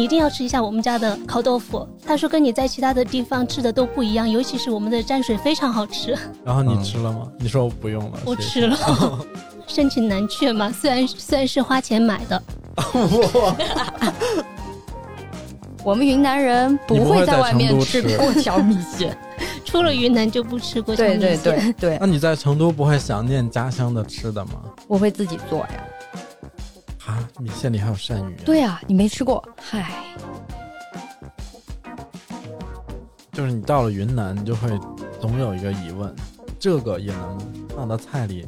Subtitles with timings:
[0.00, 1.86] 你一定要吃一下我们家的烤豆腐。
[2.06, 6.16] 他说跟你在其他的地方吃的都不一样，尤其是我们的蘸水非常好吃。
[6.42, 7.28] 然后你吃了吗？
[7.38, 8.78] 你说我不用了，我谢谢吃了，
[9.68, 10.72] 盛情难却嘛。
[10.72, 12.42] 虽然虽然是花钱买的，
[15.84, 19.14] 我们云南人不会在外面吃吃过桥米线。
[19.66, 24.52] 出了云南就不吃过对对米线对对那，你在成都不会想念家乡的吃的吗？
[24.88, 25.84] 我会自己做呀。
[27.06, 29.90] 啊，米线里还有鳝鱼、啊。，对呀、你没吃过，嗨，
[33.32, 34.68] 就是你到了云南，你就会
[35.20, 36.14] 总有一个疑问：
[36.58, 37.38] 这个也能
[37.74, 38.46] 放到菜里，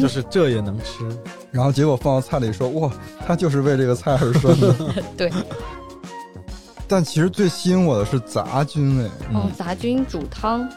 [0.00, 1.08] 就是这也能吃。
[1.50, 2.92] 然后结果放到菜里说，哇，
[3.26, 4.74] 他就是为这个菜而生的。
[5.16, 5.32] 对，
[6.86, 10.68] 但其实最吸引我的是杂菌哎，哦嗯，，杂菌煮汤，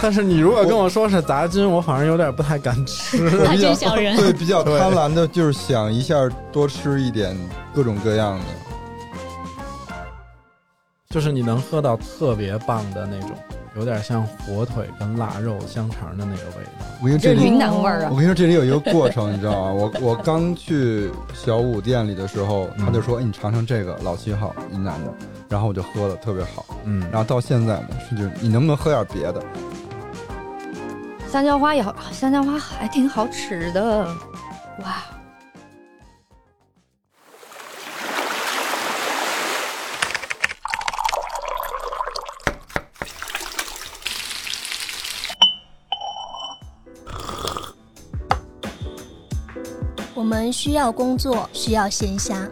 [0.00, 3.30] 但是你如果跟我说是杂菌，我反而有点不太敢吃。
[3.44, 4.16] 杂菌 小人。
[4.16, 6.14] 对，比较贪婪的，就是想一下
[6.50, 7.36] 多吃一点
[7.74, 8.44] 各种各样的。
[11.10, 13.30] 就是你能喝到特别棒的那种，
[13.76, 16.86] 有点像火腿跟腊肉、香肠的那个味道。
[17.02, 18.16] 我跟你说云南味儿啊我。
[18.16, 19.72] 跟你说，这里有一个过程，你知道吗？
[19.72, 25.12] 我我刚去小五店里的时候，他就说：“哎，你尝尝这个老七号云南的。”
[25.50, 26.64] 然后我就喝了，特别好。
[26.84, 29.42] 嗯，然后到现在呢，是就是你能不能喝点别的？
[31.32, 34.04] 香蕉花也好，香蕉花还挺好吃的，
[34.80, 35.02] 哇！
[50.14, 52.46] 我们需要工作，需要闲暇，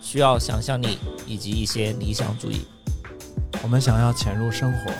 [0.00, 2.64] 需要想象力以及一些理想主义。
[3.60, 4.92] 我们想要潜入生活，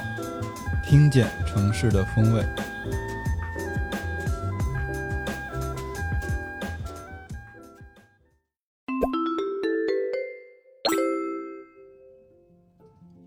[0.85, 2.45] 听见城市的风味。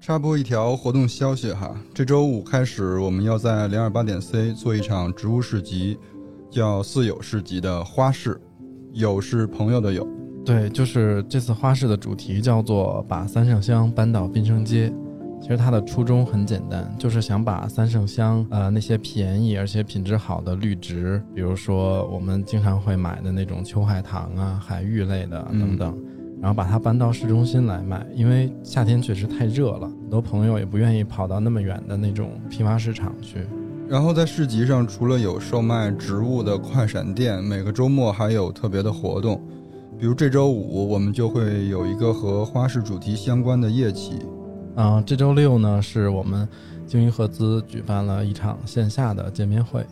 [0.07, 6.00] 插播一条活动消息哈，这周五开始，我们要在零二八点 C 做一场植物市集，
[6.50, 8.40] 叫“四友市集”的花市，
[8.94, 10.07] 友是朋友的友。
[10.45, 14.90] 对，就是这次花市的主题叫做“把三圣香搬到滨生街”。
[15.44, 25.97] 其实它的初衷很简单，就是想把三圣香呃那些便宜而且品质好的绿植，比如说我们经常会买的那种秋海棠啊、海芋类的嗯等等，
[26.39, 28.07] 然后把它搬到市中心来卖。
[28.16, 33.45] 因为夏天确实太热了，很多朋友也不愿意跑到那么远的那种批发市场去。
[33.90, 39.44] 然后在市集上，除了有售卖植物的快闪店，每个周末还有特别的活动，
[40.00, 44.13] 比如这周五我们就会有一个和花市主题相关的夜骑。
[44.78, 46.47] 啊、这周六呢是我们
[46.85, 49.85] 鲸鱼合资举办了一场线下的见面会。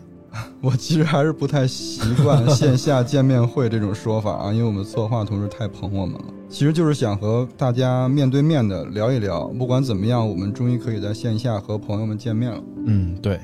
[0.61, 6.25] 我其实还是不太习惯线下见面会这种说法啊，因为我们策划同事太捧我们了。
[6.49, 12.63] 其实就是想和大家面对面的聊一聊，不管怎么样，我们终于可以在线下和朋友们见面了。
[12.85, 13.39] 嗯，对，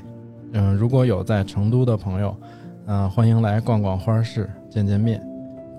[0.53, 2.35] 嗯、如果有在成都的朋友，
[2.85, 5.21] 嗯、欢迎来逛逛花市，见见面。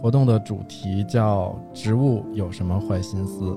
[0.00, 3.56] 活动的主题叫“植物有什么坏心思”。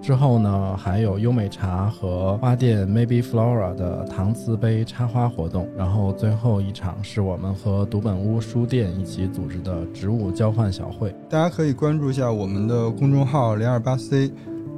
[0.00, 5.68] 之后呢，还有优美茶和花店 Maybe Flora 的搪瓷杯插花活动。
[5.76, 11.14] 然后最后一场是我们和读本屋书店一起组织的植物交换小会。
[11.28, 14.32] 大家可以关注一下我们的公众号零二八 C，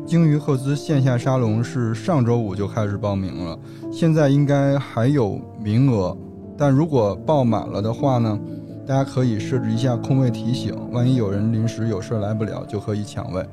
[0.05, 3.57] 鲸鱼赫兹线下沙龙是上周五就开始报名了，
[3.93, 6.17] 现在应该还有名额，
[6.57, 8.37] 但如果报满了的话呢，
[8.85, 13.47] 大家可以设置一下空位提醒，万一有人临时有事来不了，就可以抢位。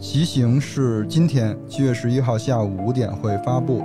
[0.00, 3.84] 骑行是今天七月十一号下午五点会发布，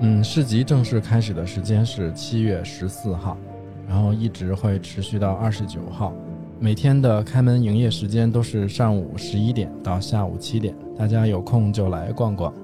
[0.00, 3.36] 嗯，市集正式开始的时间是七月十四号，
[3.88, 6.14] 然后一直会持续到二十九号。
[6.60, 12.54] 每天的开门营业时间都是上午十一点到下午七点，大家有空就来逛逛。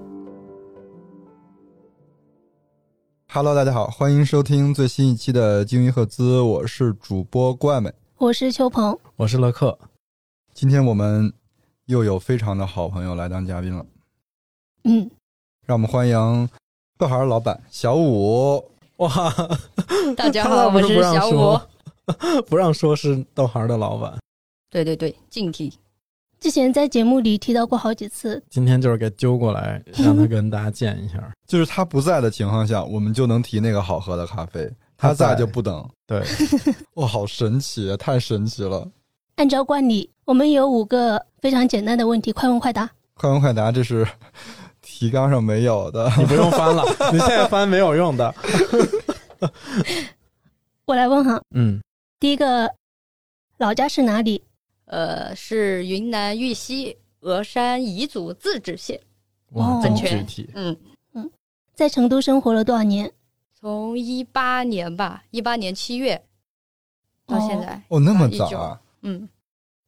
[3.32, 7.92] Hello，大家好，欢迎收听最新一期的鲸鱼赫兹，我是主播怪美。
[8.18, 9.76] 我是秋鹏，我是乐克，
[10.54, 11.32] 今天我们
[11.86, 13.86] 又有非常的好朋友来当嘉宾了，
[14.84, 15.08] 嗯，
[15.64, 16.48] 让我们欢迎
[16.98, 18.62] 豆孩儿老板小五。
[18.96, 19.08] 哇，
[20.16, 21.58] 大家好，我是小五。
[22.48, 24.18] 不让说是豆孩的老板，
[24.68, 25.72] 对对对，敬体。
[26.40, 31.32] 之前在节目里提到过好几次，今天就是给揪过来，让他跟大家见一下。
[31.46, 35.88] 就是他不在的情况下，我们就能提那个好喝的咖啡；他他在在就不等。
[36.04, 36.20] 对，
[36.94, 38.88] 哇，好神奇，啊太神奇了！
[39.36, 42.90] 按照惯例，我们有五个非常简单的问题，快问快答。
[43.12, 44.06] 快问快答，这是
[44.80, 46.10] 提纲上没有的。
[46.16, 48.34] 你不用翻了， 你现在翻没有用的。
[50.86, 51.78] 我来问哈，嗯，
[52.18, 52.72] 第一个，
[53.58, 54.42] 老家是哪里？
[54.86, 58.98] 呃，是云南玉溪峨山彝族自治县。
[59.52, 60.50] 哇，哦这么很具体。
[60.54, 60.74] 嗯
[61.12, 61.30] 嗯，
[61.74, 63.12] 在成都生活了多少年？
[63.60, 66.22] 从一八年吧，一八年七月
[67.26, 68.80] 到现在，哦，那么19早啊？
[69.06, 69.28] 嗯，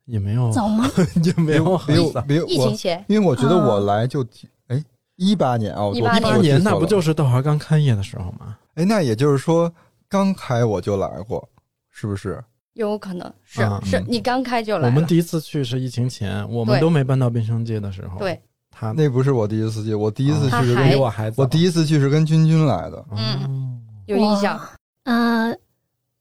[0.05, 0.89] 也没有，早吗？
[1.23, 2.47] 也没有没有没有。
[2.47, 4.25] 疫情前因为我觉得我啊来就
[4.69, 4.83] 哎
[5.17, 8.57] 一八年啊，我18一八年年那不就是是豆花刚开业的时候吗？
[8.75, 8.85] 哎？
[8.85, 9.73] 那也就是说
[10.09, 11.47] 刚开我就来过，
[11.91, 12.43] 是不是？
[12.75, 18.21] 有可能是、啊是嗯你刚开就来，我们第一次去是疫情前，我们都没搬到滨生街的时候。
[18.21, 21.43] 对，他那不是我第一次去，我第一次啊去是跟比我还早。
[21.43, 23.05] 我第一次去是跟君君来的。
[23.11, 24.57] 嗯，有印象。
[24.57, 25.13] 哇。
[25.13, 25.53] 啊、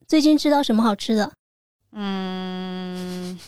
[0.07, 1.31] 最近吃到什么好吃的？
[1.99, 3.39] 嗯，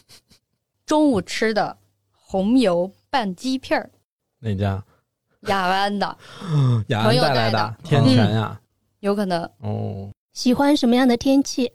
[0.83, 1.77] 中午吃的
[2.11, 3.91] 红油拌鸡片儿，
[4.39, 4.83] 哪家？
[5.41, 6.17] 雅安的，
[6.89, 8.59] 雅安朋友带来的天全呀。
[9.01, 11.71] 有可能哦，喜欢什么样的天气？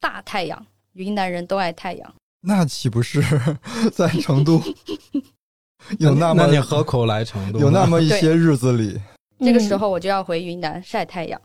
[0.00, 2.14] 大太阳，云南人都爱太阳。
[2.40, 3.22] 那岂不是
[3.94, 4.60] 在成都
[5.98, 7.60] 有那么那你何苦来成都？
[7.60, 9.00] 有那么一些日子里，
[9.38, 11.40] 嗯这个时候我就要回云南晒太阳。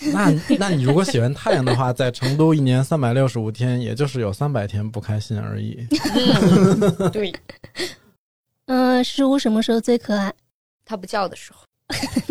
[0.12, 5.86] 那那你如果喜欢太阳的话，在成都一年三百六十五天，也就是有三百天不开心而已。
[6.14, 7.34] 嗯， 对，
[8.66, 10.32] 嗯、十五什么时候最可爱？
[10.84, 11.64] 它不叫的时候，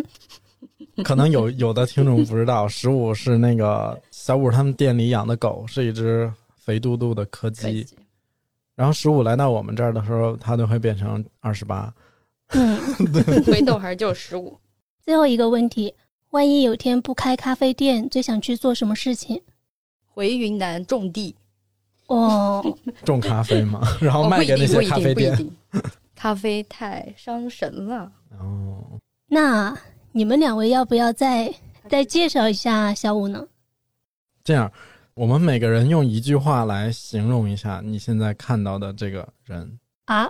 [1.03, 7.85] 可能有有的听众不知道，十五是那个小五他们店里养的狗，是一只肥嘟嘟的柯可基。
[8.75, 11.93] 然后十五来到我们这儿的时候，它就会变成二十八。
[12.49, 12.79] 嗯，
[13.45, 14.57] 回豆还就十五，
[15.03, 15.93] 最后一个问题，
[16.31, 19.41] 万一有天不开咖啡店，最想去做什么事情？
[20.05, 21.35] 回云南种地，
[22.07, 22.63] 哦，
[23.05, 25.35] 种咖啡嘛， 然后卖给那些不一定，咖啡店。
[25.35, 25.53] 不一定。
[26.15, 28.11] 咖啡太伤神了。
[28.39, 29.77] 哦，那
[30.11, 31.53] 你们两位要不要再
[31.87, 33.47] 再介绍一下小五呢？
[34.43, 34.71] 这样，
[35.13, 39.79] 我们每个人用一句话来形容一下你现在看到的这个人。
[40.05, 40.27] 啊，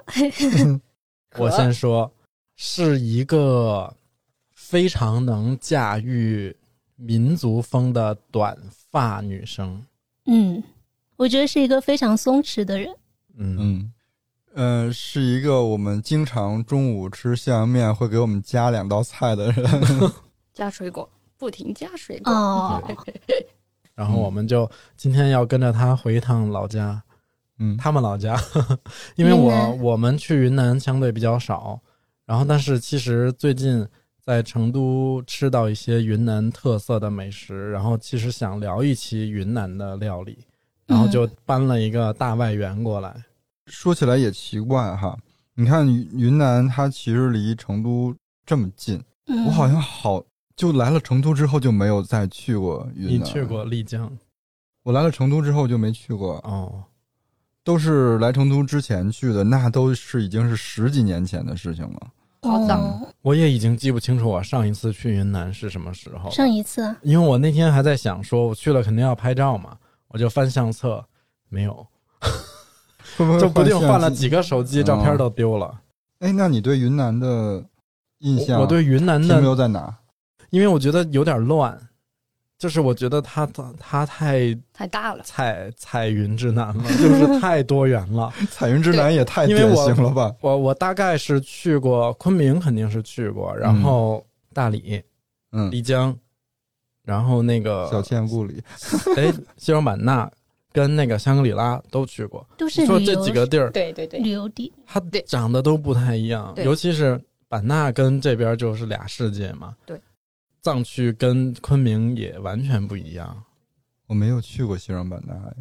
[1.40, 2.12] 我先说，
[2.58, 3.96] 是一个
[4.70, 6.54] 非常能驾驭
[6.98, 8.58] 民族风的短
[8.92, 9.82] 发女生。
[10.26, 10.62] 嗯，
[11.16, 12.94] 我觉得是一个非常松弛的人。
[13.38, 13.94] 嗯，嗯，
[14.54, 19.66] 呃，是一个我们经常中午吃象阳面会给我们加两道菜的人。
[20.54, 22.34] 加水果，不停加水果。
[22.34, 22.84] 哦，
[23.96, 27.02] 然后我们就今天要跟着他回一趟老家，
[27.58, 28.38] 嗯，他们老家，
[29.16, 31.80] 因为我我们去云南相对比较少，
[32.26, 33.88] 然后但是其实最近
[34.28, 40.38] 在成都吃到一些云南特色的美食，然后其实想聊一期云南的料理，
[40.86, 43.16] 然后就搬了一个大外援过来。
[43.68, 45.18] 说起来也奇怪哈，
[45.56, 48.14] 你看云云南它其实离成都
[48.46, 50.22] 这么近，嗯我好像好
[50.58, 53.14] 就来了成都之后就没有再去过云南。
[53.14, 53.64] 你去过？
[53.64, 54.12] 丽江？
[54.84, 56.84] 我来了成都之后就没去过，哦，
[57.64, 62.12] 都是来成都之前去的，那都是已经是十几年前的事情了。
[62.42, 66.30] 好早哦我也已经记不清楚我上一次去云南是什么时候。
[66.32, 71.04] 上一次啊因为我那天还在想，说我去了肯定要拍照嘛，我就翻相册，
[71.50, 71.86] 没有，
[73.40, 75.82] 就不定换了几个手机，照片都丢了。
[76.20, 77.64] 哎，那你对云南的
[78.20, 78.58] 印象？
[78.58, 79.98] 我我对云南停留的，在哪？
[80.50, 81.78] 因为我觉得有点乱，
[82.58, 88.34] 就是我觉得它它它太太大了，彩彩云之南了，就是太多元了。
[88.50, 90.34] 彩云之南也太典型了吧？
[90.42, 95.00] 我我大概是去过昆明，肯定是去过，然后大理、
[95.52, 96.18] 嗯，丽江，
[97.04, 98.60] 然后那个小倩故里，
[99.16, 100.30] 哎西双版纳
[100.74, 102.44] 跟那个香格里拉都去过。
[102.58, 104.74] 都是说这几个地儿，对对对旅游地。
[104.86, 109.76] 它长得都不太一样，尤其是版纳跟这边就是俩世界嘛。
[109.86, 110.00] 对，
[110.68, 113.42] 藏区跟昆明也完全不一样。
[114.06, 115.54] 我没有去过西双版纳哎。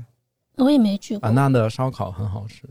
[0.56, 1.32] 我也没去过版。
[1.32, 2.64] 纳的烧烤很好吃，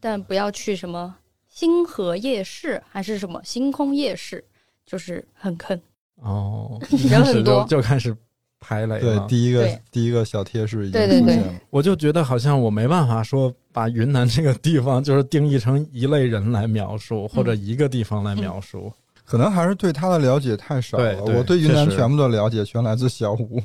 [0.00, 1.14] 但不要去什么
[1.48, 4.42] 星河夜市还是什么星空夜市，
[4.86, 5.78] 就是很坑。
[6.14, 6.80] 哦，
[7.10, 8.16] 人很 多就就开始
[8.58, 11.60] 排雷对，第一个第一个小贴士已经对对对出现了。
[11.68, 18.90] 我就觉得好像我没办法说把云南这个地方就是定义成一类人来描述，或者一个地方来描述。
[19.26, 21.14] 可能还是对他的了解太少了。
[21.16, 23.60] 对对我对云南全部的了解全来自小五。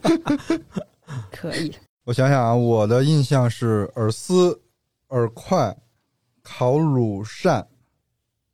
[1.30, 1.72] 可以，
[2.04, 4.58] 我想想啊，我的印象是饵丝、
[5.08, 5.76] 饵块、
[6.42, 7.66] 烤乳扇，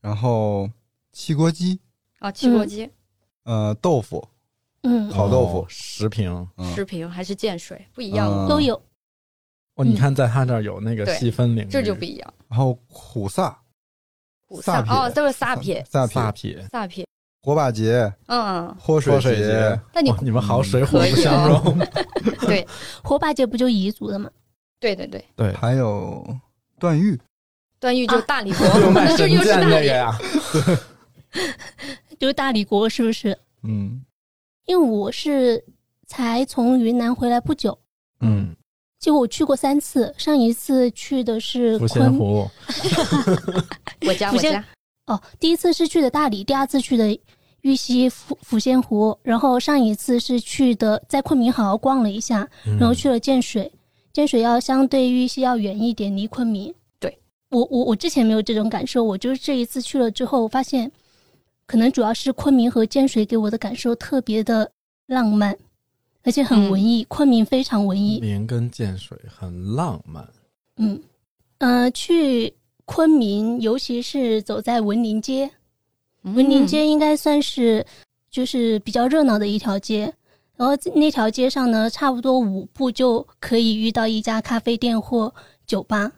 [0.01, 0.69] 然后
[1.13, 1.79] 汽锅鸡、
[2.19, 2.91] 啊，汽锅鸡、
[3.45, 4.27] 呃豆腐，
[4.83, 5.61] 嗯，烤豆腐。
[5.61, 6.75] 哦十瓶嗯。
[6.75, 8.49] 食品还是建水不一样，嗯。
[8.49, 8.75] 都有。
[9.77, 12.35] 哦，你看在他这儿有那个细分领域，这就不一样。
[12.49, 13.57] 然后苦萨、
[14.51, 16.69] 五萨撇哦，都是萨撇，萨萨撇、撇。
[16.71, 17.07] 萨撇，
[17.43, 21.79] 火把节、嗯，泼泼水节节，那你哇你们好水火不相哦容。
[22.47, 22.67] 对
[23.03, 24.31] 火把节不就彝族的吗？
[24.79, 26.25] 对对对，对，还有
[26.79, 27.19] 段誉，
[27.79, 29.65] 段誉就大理国，就卖那就又是大理。
[29.67, 30.19] 那个呀。
[32.19, 33.37] 就是大理国是不是？
[33.63, 34.03] 嗯，
[34.67, 35.63] 因为我是
[36.07, 37.79] 才从云南回来不久，
[38.21, 38.55] 嗯，
[39.01, 42.47] 结果我去过三次，上一次去的是抚仙昆湖，
[44.07, 44.65] 我家福建我家，
[45.07, 47.19] 哦，第一次是去的大理，第二次去的
[47.63, 52.77] 玉溪抚抚仙湖，然后上一次是去的在昆明好好逛了一下，嗯。
[52.79, 53.73] 然后去了建水，
[54.13, 56.73] 建水要相对玉溪要远一点，离昆明。
[56.99, 57.19] 对。
[57.49, 60.93] 我我我之前没有这种感受，我就是这一次去了之后，我发现
[61.67, 64.71] 可能主要是昆明和建水给我的感受特别的
[65.07, 65.57] 浪漫，
[66.23, 68.21] 而且很文艺，昆明非常文艺。
[68.21, 70.29] 林跟建水很浪漫。
[70.77, 71.01] 嗯，
[71.59, 72.53] 呃，去
[72.85, 75.51] 昆明，尤其是走在文林街，
[76.23, 77.85] 文林街应该算是
[78.31, 80.13] 就是比较热闹的一条街。
[80.57, 85.33] 然后那条街上呢，差不多五步就可以遇到一家咖啡店或
[85.67, 86.13] 酒吧。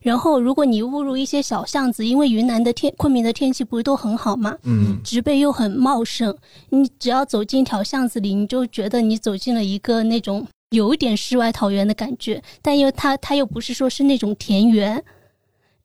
[0.00, 6.36] 然后，如果你误入一些小巷子，因为云南的天、昆明的天气不是都很好嘛，嗯植被又很茂盛，
[6.70, 15.02] 你只要走进一条巷子里，你就觉得你走进了一个那种有一点世外桃源的感觉，但又它它又不是说是那种田园。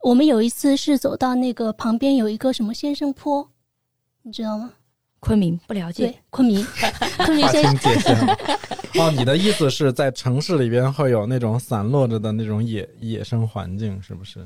[0.04, 3.50] 我们有一次是走到那个旁边有一个什么先生坡，
[4.24, 4.74] 你知道吗？
[5.22, 6.66] 昆明不了解，，昆明，
[7.18, 8.38] 昆明先划清界限了。
[8.96, 14.46] 哦，你的意思是在城市里边会有那种散落着的那种野野生环境，是不是？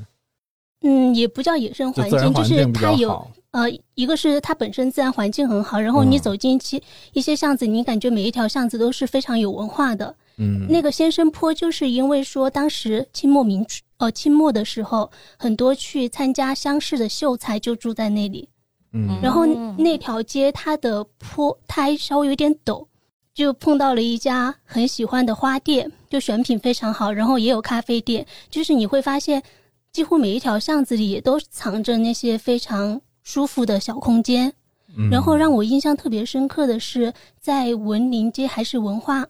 [0.82, 3.28] 嗯，也不叫野生环境，就是它有。
[3.52, 3.64] 呃，
[3.96, 10.14] 一个是它本身自然环境很好，然后你嗯走进去一些巷子，你感觉每一条巷子都是非常有文化的。
[10.36, 18.50] 嗯，那个先生坡就是因为说当时清末民初呃清末的时候，很多去参加乡试的秀才就住在那里，
[18.96, 22.88] 嗯，然后嗯那条街它的坡它还稍微有点陡。
[23.34, 29.44] 就碰到了一家很喜欢的花店，就选品非常好，然后也有咖啡店，就是你会发现，
[29.92, 34.54] 几乎每一条巷子里也都藏着那些非常舒服的小空间。
[34.96, 39.28] 嗯然后让我印象特别深刻的是，在文林街还是文化，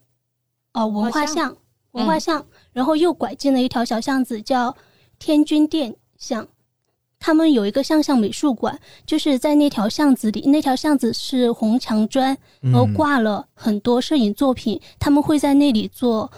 [0.73, 1.57] 哦文化巷巷，
[1.93, 4.77] 文化巷，然后又拐进了一条小巷子，叫
[5.17, 6.47] 天君殿巷。
[7.25, 16.31] 他们有一个象象美术馆，就是在那条巷子里，那条巷子是红墙砖，然后嗯挂了很多摄影作品，他们会在那里做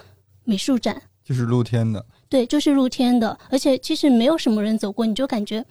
[0.44, 1.02] 美术展。
[1.22, 5.62] 就是露天的，对，就是露天的，而且其实没有什么人走过，你就感觉，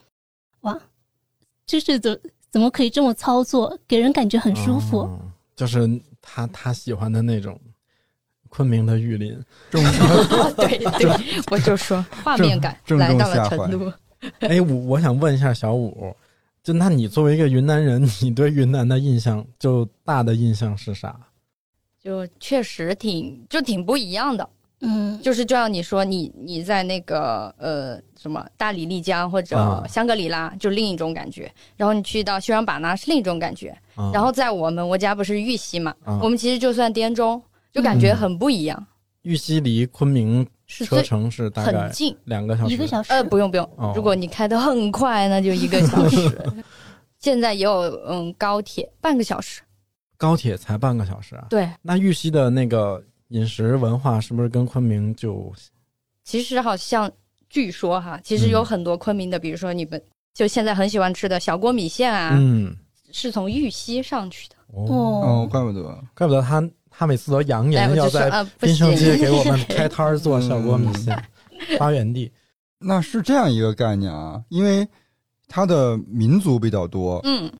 [0.62, 0.80] 哇，
[1.66, 2.22] 就是怎
[2.52, 5.00] 怎么可以这么操作，给人感觉很舒服。
[5.00, 5.20] 哦
[5.56, 5.90] 就是
[6.22, 7.60] 他他喜欢的那种
[8.50, 9.36] 昆明的玉林。
[9.72, 11.10] 对对，
[11.50, 13.92] 我就说画面感来到了成都。
[14.40, 16.16] 哎，我我想问一下小五，
[16.64, 21.16] 就那你作为一个云南人， 你对云南的印象就大的印象是啥？
[22.02, 24.50] 就确实挺就挺不一样的，
[24.82, 29.86] 嗯，就是就像你说，你你在那个呃什么大理、丽江或者啊。
[29.88, 31.52] 香格里拉，就另一种感觉。
[31.76, 33.70] 然后你去到西双版纳是另一种感觉。
[33.96, 34.12] 啊。
[34.14, 36.20] 然后在我们我家不是玉溪嘛，啊。
[36.24, 37.42] 我们其实就算滇中，
[37.74, 38.88] 就感觉很不一样，
[39.24, 42.16] 玉溪离昆明车是最程是大概很近。
[42.26, 46.30] 两个小时，一个小时，呃，不用不用哦，如果你开得很快，那就一个小时。
[47.20, 49.62] 现在也有嗯高铁，半个小时。
[50.18, 51.48] 高铁才半个小时啊。
[51.50, 55.52] 对，那玉溪的那个饮食文化是不是跟昆明就
[56.24, 57.12] 其实好像
[57.50, 60.02] 据说哈，其实有嗯很多昆明的，比如说你们
[60.34, 62.76] 就现在很喜欢吃的小锅米线啊，嗯
[63.12, 64.56] 是从玉溪上去的。
[64.74, 66.62] 哦，哦哦，，怪不得，怪不得他
[66.98, 71.16] 他每次都扬哎，言要在滨行盛，街给我们 开摊儿做小锅米线，
[71.78, 72.32] 发源地。
[72.80, 74.88] 那是这样一个概念啊，因为
[75.48, 77.52] 它的民族比较多，嗯，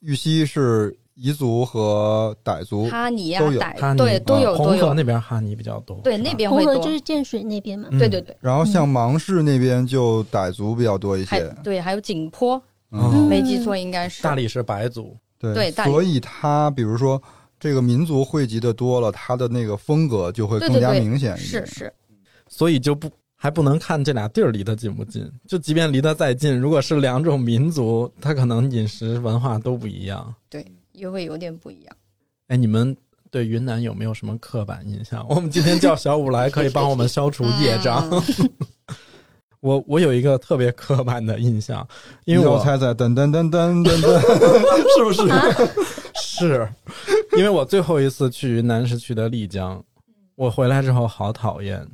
[0.00, 7.88] 玉溪是彝族和傣族，哈尼呀都有傣哈尼对都有啊红河都有，那边哈尼比较多，对那边会多红河就，是建水那边嘛。
[7.90, 7.98] 嗯。
[7.98, 12.60] 对对对，然后像芒市那边就傣族比较多一些，对还有景颇，
[12.90, 13.26] 嗯。
[13.28, 17.22] 没记错应该是大理是白族，对对所以它比如说
[17.58, 21.66] 这个民族汇集的多了，它的那个风格就会更加明显一点。
[21.66, 21.92] 是是，
[22.48, 30.34] 所以就不还不能看这俩地儿离得近不近，就即便离得再近，如果是两种民族，它可能饮食文化都不一样。
[30.50, 31.96] 对，也会有点不一样。
[32.48, 32.96] 哎，你们
[33.30, 35.26] 对云南有没有什么刻板印象？
[35.28, 38.08] 我们今天叫小五来，可以帮我们消除业障。
[38.38, 38.50] 嗯
[39.64, 41.88] 我我有一个特别刻板的印象，
[42.26, 44.20] 因为我猜猜，噔噔噔噔噔噔，
[44.94, 46.03] 是不是？
[46.38, 46.68] 是，
[47.36, 49.82] 因为我最后一次去云南是去的丽江，
[50.34, 51.86] 我回来之后好讨厌，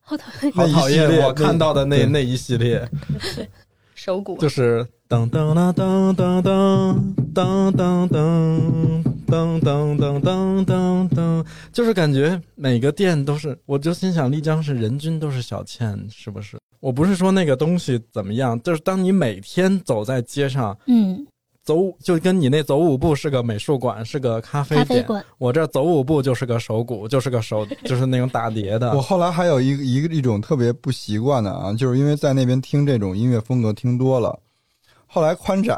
[0.00, 0.52] 好讨厌。
[0.52, 2.88] 好讨厌我看到的那那一系列，
[3.94, 6.96] 手鼓就是噔噔啦噔噔噔
[7.34, 16.56] 噔噔噔噔噔噔噔噔噔，就是感觉每个店都是，我就心想丽江是人均都是小倩，是不是？
[16.78, 21.26] 我不是说那个东西怎么样，就是当你每天走在街上，嗯，
[21.66, 29.02] 走就跟你那走五步是个美术馆，是个咖啡店，啡馆，我这走五步就是个手鼓，就是个手， 就是那种打碟的我。
[29.02, 34.38] 后来还有一个一个一种特别不习惯的啊，就是因为在那边听这种音乐风格听多了，
[35.06, 35.76] 后来宽窄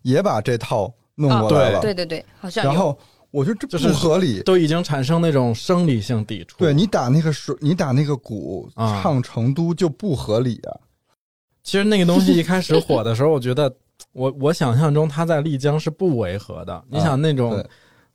[0.00, 2.98] 也把这套弄过来了，对对对，好像然后
[3.30, 4.40] 我觉得这就是不合理。
[4.44, 6.56] 都已经产生那种生理性抵触。
[6.56, 10.72] 对你打那个手，你打那个鼓啊唱成都就不合理啊！
[11.62, 13.70] 其实那个东西一开始火的时候，我觉得
[14.18, 16.84] 我我想象中他在丽江是不违和的。
[16.90, 17.64] 你想那种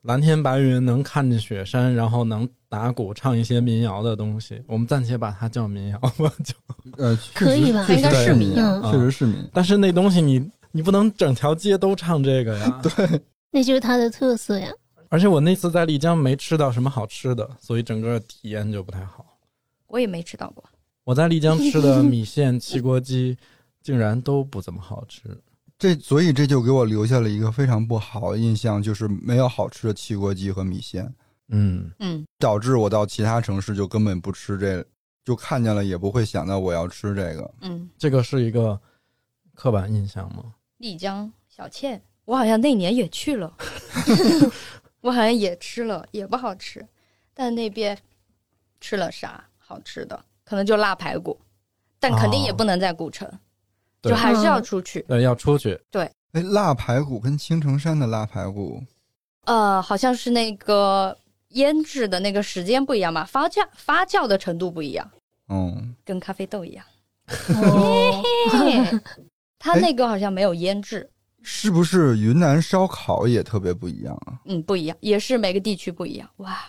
[0.02, 6.12] 蓝天白云，能看见雪山，然后能打鼓唱一些民谣的东西，我们暂且把它叫民谣吧。
[6.44, 6.54] 就
[6.98, 9.50] 呃，可以吧应该是民谣嗯确实是民。
[9.54, 12.82] 但是那东西你你不能整条街都唱这个呀。
[12.84, 13.22] 对。
[13.50, 14.70] 那就是它的特色呀。
[15.08, 19.38] 而且我那次在丽江没吃到什么好吃的，所以整个体验就不太好。
[19.88, 20.64] 我也没吃到过。
[21.06, 23.38] 我在丽江吃的 米线、汽锅鸡，
[23.82, 25.22] 竟然都不怎么好吃。
[25.84, 31.14] 这所以这就给我留下了一个非常不好的印象，就是没有好吃的汽锅鸡和米线，
[31.50, 34.82] 嗯，嗯，导致我到其他城市就根本不吃这，
[35.26, 37.54] 就看见了也不会想到我要吃这个。
[37.60, 38.80] 嗯，这个是一个
[39.56, 40.56] 刻板印象吗？
[40.78, 43.54] 丽江小倩，我好像那年也去了，
[45.02, 46.88] 我好像也吃了，也不好吃。
[47.34, 47.98] 但那边
[48.80, 50.24] 吃了啥好吃的？
[50.46, 51.38] 可能就辣排骨，
[52.00, 53.38] 但肯定也哦不能在古城，对
[54.10, 55.02] 就还是要出去。
[55.08, 55.80] 对，要出去。
[55.92, 56.10] 对。
[56.34, 58.82] 哎，腊排骨跟青城山的腊排骨，
[59.46, 61.16] 呃，好像是那个
[61.50, 65.08] 腌制的那个时间不一样吧，发酵发酵的程度不一样，
[65.50, 66.84] 嗯，跟咖啡豆一样。
[67.56, 68.24] 哦，
[69.60, 71.08] 它那个好像没有腌制，
[71.44, 74.34] 是不是云南烧烤也特别不一样啊？
[74.46, 76.28] 嗯，不一样，也是每个地区不一样。
[76.38, 76.60] 哇，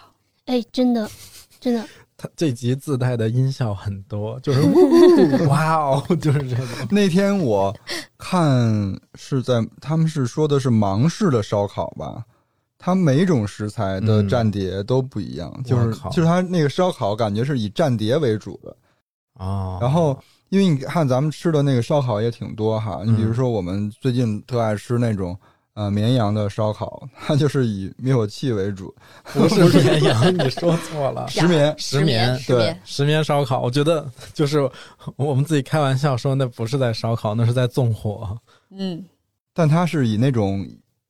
[0.45, 1.11] 哎，真的，
[1.59, 6.67] 真的，它这集自带的音效很多， 就是呜哇哦， 就是这种。
[6.91, 7.75] 那天我
[8.17, 12.25] 看是在他们是说的是芒市的烧烤吧，
[12.79, 18.77] 它每种食材的嗯蘸碟都不一样，就是靠就是它那个烧烤感觉是以蘸碟为主的。
[19.35, 20.17] 啊，然后
[20.51, 25.37] 因为你看咱们吃的那个烧烤也挺多哈，你比如说我们最近特爱吃那种
[25.75, 28.95] 呃绵阳的烧烤，它就是以灭火器为主，
[29.35, 31.27] 不是绵阳，你说错了。
[31.31, 34.71] 石棉石棉对石棉，烧烤，我觉得就是
[35.17, 38.39] 我们自己开玩笑说，那不是在烧烤，那是在纵火。
[38.71, 39.05] 嗯，
[39.53, 40.65] 但它是以那种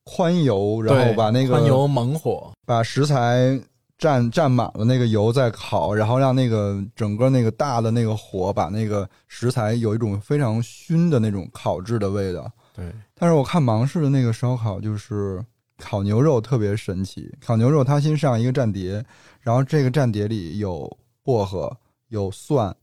[0.04, 3.60] 宽油，然后把那个宽油猛火，把食材
[3.98, 12.50] 蘸蘸满了那个油再烤，然后让那个整个那个大的那个火把那个食材有一种非常熏的那种烤制的味道。
[12.74, 15.40] 对，但是我看芒市的那个烧烤，就是
[15.78, 17.32] 烤牛肉特别神奇。
[17.40, 19.04] 烤牛肉它先上一个蘸碟，
[19.40, 21.74] 然后这个蘸碟里有薄荷、
[22.08, 22.74] 有蒜，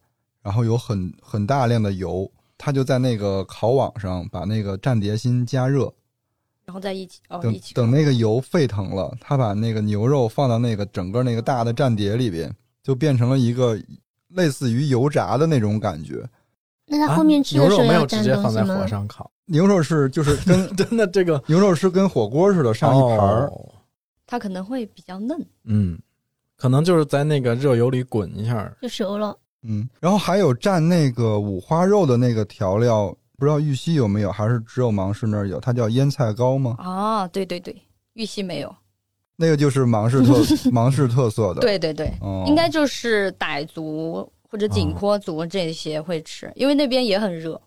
[0.42, 5.94] 然后有很很大量的油，它就在那个烤网上把那个蘸碟先加热，
[6.64, 12.50] 然后在一起哦，等一起等那个油沸腾了，他把那个牛肉放到那个整个那个大的蘸碟里边，
[12.82, 13.78] 就变成了一个
[14.30, 16.26] 类似于油炸的那种感觉。
[16.86, 18.64] 那他后面吃的时候啊牛肉没有直接放在？
[18.64, 23.70] 火上烤，牛肉是就是 跟真的这个牛肉是跟火锅似的上一盘儿，哦
[24.26, 25.38] 它可能会比较嫩。
[25.66, 26.00] 嗯，
[26.56, 29.38] 可能就是在那个热油里滚一下，就熟了。
[29.64, 35.60] 嗯，然后还有蘸那个五花肉的那个调料，不知道玉溪有没有，还是只有芒市那儿有？
[35.60, 36.76] 它叫腌菜糕吗？
[36.80, 37.76] 啊，对对对，
[38.14, 38.74] 玉溪没有。
[39.36, 40.34] 那个就是芒市特
[40.72, 47.60] 芒市特色的。，对对对，哦、应该就是傣族或者景颇族这些会吃，因为那边也很热，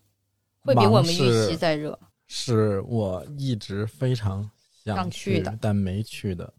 [0.65, 1.99] 会比我们玉溪再热。
[2.27, 4.43] 是我一直非常
[4.85, 6.53] 想想去的但没去的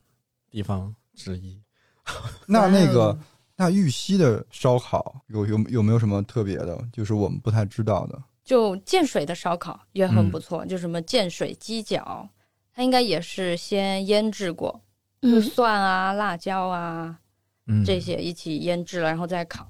[0.49, 1.59] 地方之一。
[2.47, 3.17] 那那个
[3.55, 6.79] 那玉溪的烧烤有有有没有什么特别的？
[6.93, 8.21] 就是我们不太知道的。
[8.43, 12.29] 就建水的烧烤也很嗯不错，就什么建水鸡脚，
[12.71, 14.79] 它应该也是先腌制过，
[15.19, 17.19] 就嗯，蒜啊、辣椒啊
[17.65, 19.67] 嗯，这些一起腌制了，然后再烤。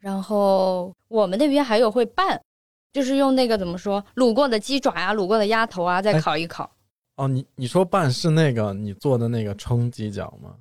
[0.00, 2.40] 然后我们那边还有会拌，
[2.96, 6.70] 就是用那个怎么说卤过的鸡爪啊、卤过的鸭头啊，再哎烤一烤，
[7.16, 10.54] 哦，你你说拌是那个你做的那个冲鸡脚吗？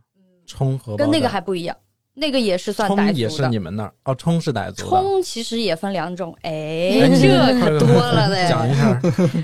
[0.46, 1.78] 冲和跟那个还不一样，
[2.14, 3.58] 那个也是算傣族的也是你。
[3.58, 4.90] 们那儿哦，冲是傣族的。
[4.90, 8.46] 葱其实也分两种，哎，这可多了嘞。
[8.50, 9.00] 讲一下，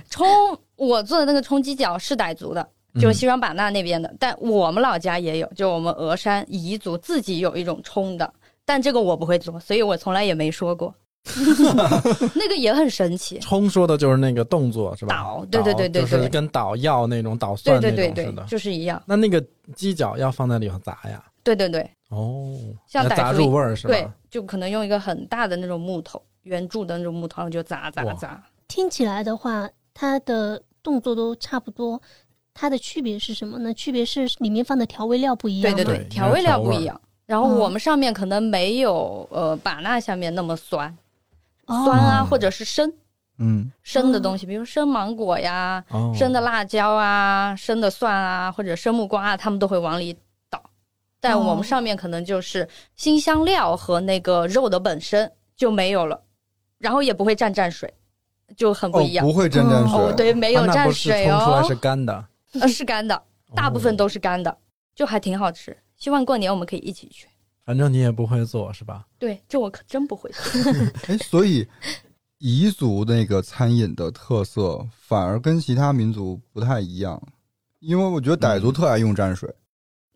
[0.10, 0.27] 冲，
[0.75, 2.62] 我做的那个冲鸡脚是傣族的，
[2.93, 8.34] 嗯就是西双版纳那边的，但我们老家也有，就我们峨山彝族自己有一种冲的，
[8.65, 10.93] 但这个我不会做，所以我从来也没说过。
[12.36, 13.38] 那个也很神奇。
[13.39, 15.15] 冲说的就是那个动作是吧？
[15.15, 18.45] 捣对对对对就是跟捣药那种捣对蒜那对对对种似的，。
[18.47, 19.01] 就是一样。
[19.05, 19.43] 那那个
[19.75, 21.23] 鸡脚要放在里头砸呀？
[21.43, 22.55] 对对对哦，
[22.88, 28.43] 像要炸傣族入味儿是吧对？，就可能用一个很大的那种木头，圆柱的那种木头，然后就砸砸砸。
[28.67, 32.01] 听起来的话，它的动作都差不多，
[32.53, 33.73] 它的区别是什么呢？
[33.73, 35.73] 区别是里面放的调味料不一样。
[35.75, 36.99] 对对对调味料不一样。
[37.25, 40.93] 然后嗯我们上面可能没有呃把那下面那么酸，哦
[41.86, 42.91] 酸啊哦或者是生
[43.38, 50.15] 嗯，生的东西，比如生芒果呀、哦，生的辣椒啊、生的蒜啊，或者生木瓜啊，他们都会往里
[50.49, 50.62] 倒。
[51.19, 56.21] 但我哦们上面可能就是新香料和那个肉的本身就没有了，
[56.77, 57.91] 然后也不会蘸蘸水，
[58.55, 59.25] 就很不哦一，样。
[59.25, 59.97] 不会沾沾水。
[59.97, 62.25] 哦，对，没有蘸啊那不是水哦冲出来是，干的，
[62.60, 63.19] 呃，是干的，
[63.55, 64.55] 大部分哦都是干的，
[64.93, 65.75] 就还挺好吃。
[65.97, 67.27] 希望过年我们可以一起去。
[67.71, 69.05] 反正你也不会做是吧？
[69.17, 70.73] 对，这我可真不会做。
[71.07, 71.65] 哎，所以
[72.41, 77.21] 彝族那个餐饮的特色反而跟其他民族不太一样，
[77.79, 79.49] 因为我觉得傣族特爱用蘸水。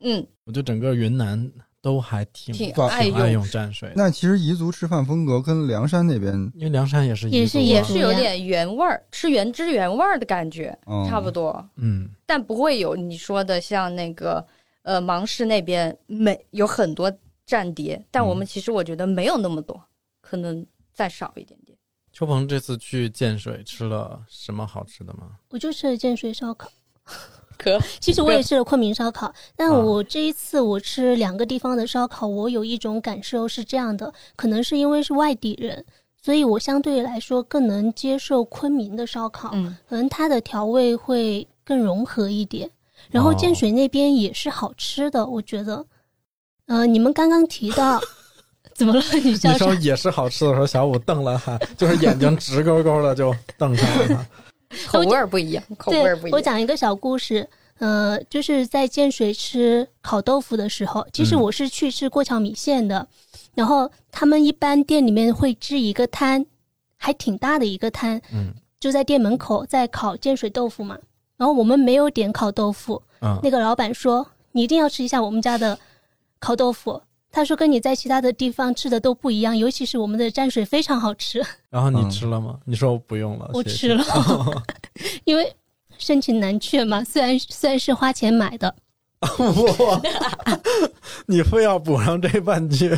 [0.01, 1.49] 嗯，我觉得整个云南
[1.81, 11.65] 都还挺挺爱挺爱用用蘸水，那其实彝族吃饭风格跟凉山那边，因为凉山也是啊也是也是有点原味儿，吃原汁原味儿的感觉，嗯，差不多。
[11.77, 14.45] 嗯，但不会有你说的像那个
[14.83, 17.09] 呃芒市那边没有很多
[17.47, 19.81] 蘸碟，但我们其实我觉得没有那么多，
[20.21, 21.77] 可能再少一点点。
[22.11, 25.31] 秋鹏这次去建水吃了什么好吃的吗？
[25.49, 26.69] 我就吃了建水烧烤。
[27.57, 35.85] 可其实我也吃了昆明烧烤，但啊我这一次我吃两个地方的烧烤，我有一种感受是这样的，可能是因为是外地人，
[36.21, 42.69] 所以我相对来说更能接受昆明的烧烤，嗯，可能它的调味会更融合一点。
[43.09, 45.85] 然后哦建水那边也是好吃的，我觉得。
[46.67, 48.01] 呃，你们刚刚提到，
[48.73, 49.01] 怎么了？
[49.23, 49.75] 你笑啥你说？
[49.81, 54.25] 也是好吃的时候，小五瞪了哈， 就是眼睛直勾勾的就瞪上了他。
[54.91, 56.37] 口味儿不一样，口味儿不一样。
[56.37, 57.47] 我讲一个小故事。
[57.79, 63.05] 呃，就是在建水吃烤豆腐的时候，其实嗯我是去吃过桥米线的，
[63.53, 66.45] 然后他们一般店里面会支一个摊，
[66.95, 70.97] 还挺大的一个摊，嗯就在店门口在烤建水豆腐嘛。
[71.35, 75.77] 然后我们没有点烤豆腐，嗯那个老板说你一定要吃一下我们家的
[76.39, 77.01] 烤豆腐。
[77.31, 81.43] 他说跟你在其他的地方吃的都不一样，尤其是我们的蘸水非常好吃。
[81.69, 82.57] 然后你嗯吃了吗？
[82.63, 84.05] 你说我不用了，我吃了，
[85.25, 85.53] 因为
[85.97, 87.03] 盛情难却嘛。
[87.03, 88.73] 虽然虽然是花钱买的，
[89.19, 90.01] 哇，
[91.25, 92.97] 你非要补上这半句，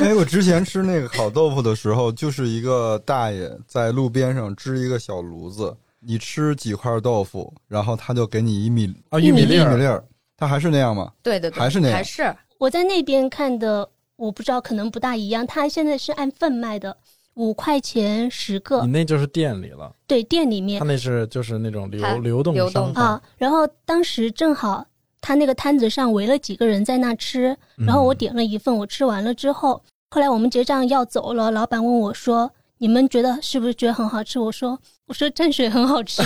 [0.00, 10.04] 哎，我之前吃那个烤豆腐的时候，就是一个大爷在路边上支一个小炉子，你吃几块豆腐，然后他就给你一米啊，玉米粒儿，
[10.36, 11.12] 他还是那样吗？
[11.22, 15.46] 对对对，还是那样还是我在那边看的，我不知道可能不大一样。
[15.46, 16.96] 他现在是按份卖的，
[17.34, 23.20] 五块钱十个你，那就是店里了，对，店里面他那是就是那种流流动流动啊。
[23.36, 24.84] 然后当时正好
[25.20, 36.22] 他那个摊子上围了几个人在那吃，然后我嗯点了一份，我吃完了之后，后来我们结账要走了，老板问我说：“你们觉得是不是觉得很好吃？”我说：“我说蘸水很好吃，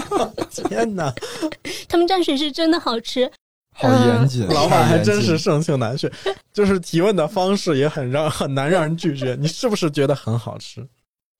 [0.68, 1.12] 天哪，
[1.88, 3.30] 他们蘸水是真的好吃。
[3.78, 6.10] 好严谨，老板还真是盛情难却，
[6.52, 9.36] 就是提问的方式也很让很难让人拒绝。
[9.38, 10.86] 你是不是觉得很好吃？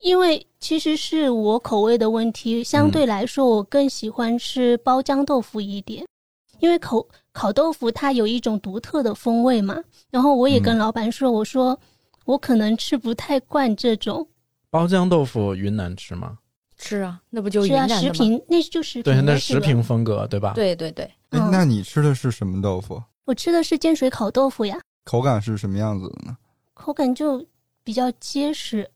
[0.01, 6.05] 因为其实是我口味的问题，相对来说，我更喜欢吃包浆豆腐一点，
[6.59, 9.75] 因为口烤豆腐它有一种独特的风味嘛。
[10.11, 11.77] 然后我也跟嗯老板说，我说
[12.25, 14.27] 我可能吃不太惯这种，
[14.69, 16.37] 包浆豆腐云南吃吗？
[16.77, 18.01] 吃啊，那不就是云啊，南的吗？
[18.01, 23.01] 食品那就食品对，那是食品风格，对吧？，对对对，哎嗯，那你吃的是什么豆腐？
[23.25, 26.37] 我吃的是煎水烤豆腐呀，口感是什么样子的呢？
[26.73, 27.45] 口感就
[27.83, 28.89] 比较结实，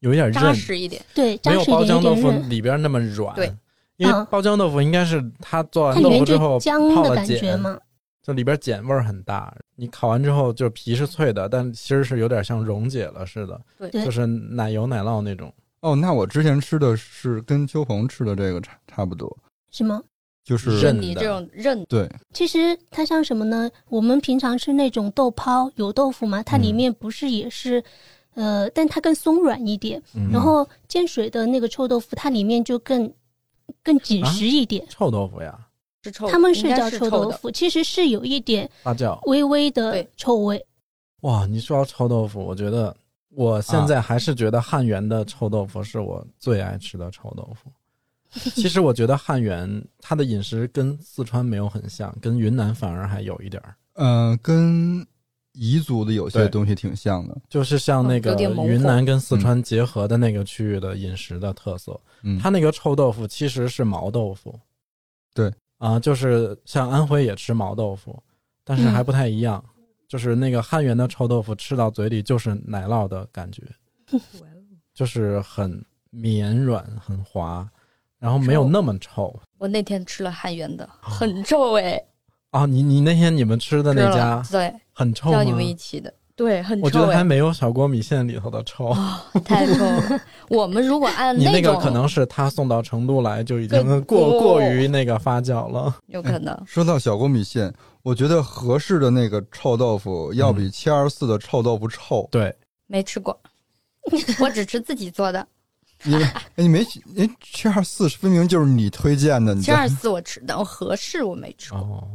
[0.00, 1.04] 有一点扎，实一点。
[1.14, 3.34] 对，没有扎实一点，有包浆豆腐，里边那么软。
[3.36, 3.52] 对，
[3.96, 7.78] 因为嗯包浆豆腐应该是它做完豆它里面就腐之后浆泡了的感觉碱，嘛。
[8.22, 9.54] 就里边碱味儿很大。
[9.76, 15.52] 你烤完之后，就皮是脆的，但其实是有点像溶解了似的，对对就是奶油奶酪那种。
[15.86, 19.36] 哦，那我之前吃的是跟秋鹏吃的这个差差不多，
[19.70, 20.02] 是吗？
[20.42, 23.70] 就是你这种韧对，其实它像什么呢？
[23.88, 27.82] 我们平常吃那种豆泡油豆腐嘛，它里嗯面不是也是，
[28.34, 30.02] 呃，但它更松软一点。
[30.14, 33.12] 嗯然后煎水的那个臭豆腐，它里面就更
[33.84, 34.84] 更紧啊实一点。
[34.88, 35.56] 臭豆腐呀，
[36.02, 39.20] 是臭的，他们是叫臭豆腐，其实是有一点发酵。
[39.28, 40.64] 微微的臭味。
[41.22, 42.96] 哇，你说到臭豆腐，我觉得
[43.36, 47.70] 我现在还是觉得汉源的臭豆腐是我最爱吃的臭豆腐。
[48.30, 53.76] 其实我觉得汉源它的饮食跟四川没有很像，跟云南反而还有一点儿。
[53.92, 55.06] 呃，跟
[55.54, 57.36] 彝族的有些东西挺像的。
[57.48, 58.34] 就是像那个
[58.66, 61.98] 云南跟四川结合的那个区域的饮食的特色。
[62.22, 64.58] 嗯，它那个臭豆腐其实是毛豆腐，
[65.34, 68.18] 对啊，就是像安徽也吃毛豆腐，
[68.64, 69.62] 但是还不太一样，
[70.08, 73.62] 就是那个汉源的臭豆腐吃到嘴里就是奶酪的感觉，
[74.94, 77.68] 就是很绵软很滑，
[78.18, 82.02] 然后没有那么臭我那天吃了汉源的，很臭哎，
[82.50, 82.66] 啊。
[82.66, 85.52] 你你那天你们吃的那家对，很臭吗叫你？
[85.52, 88.94] 们一起的，对，很臭我觉得还没有小锅米线里头的臭。
[89.44, 90.20] 太臭了。
[90.48, 95.94] 我们如果按你那个，可能是他送到成都来就已经过哦过于那个发酵了。
[96.06, 97.72] 有可能，说到小锅米线，
[98.06, 102.28] 我觉得合适的那个臭豆腐要比七二四的臭豆腐臭。
[102.30, 103.36] 对，没吃过，
[104.38, 105.44] 我只吃自己做的。
[106.04, 106.86] 你哎，你没
[107.18, 111.80] 哎，七二四分明就是你推荐的，你七二四我吃，的我合适我没吃过。
[111.80, 112.08] 哦，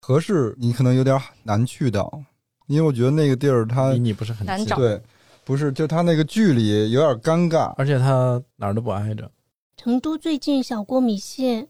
[0.00, 2.10] 合适你可能有点难去到，
[2.66, 5.00] 因为我觉得那个地儿它离你不是很难找对，
[5.44, 7.72] 不是就它那个距离有点尴尬。
[7.76, 9.30] 而且它哪儿都不挨着。
[9.76, 11.68] 成都最近小锅米线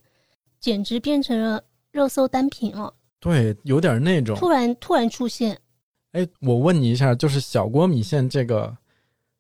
[0.59, 4.37] 简直变成了热搜单品了，对，有点那种。
[4.37, 5.59] 突然突然出现，
[6.13, 8.77] 哎，我问你一下，就是小锅米线这个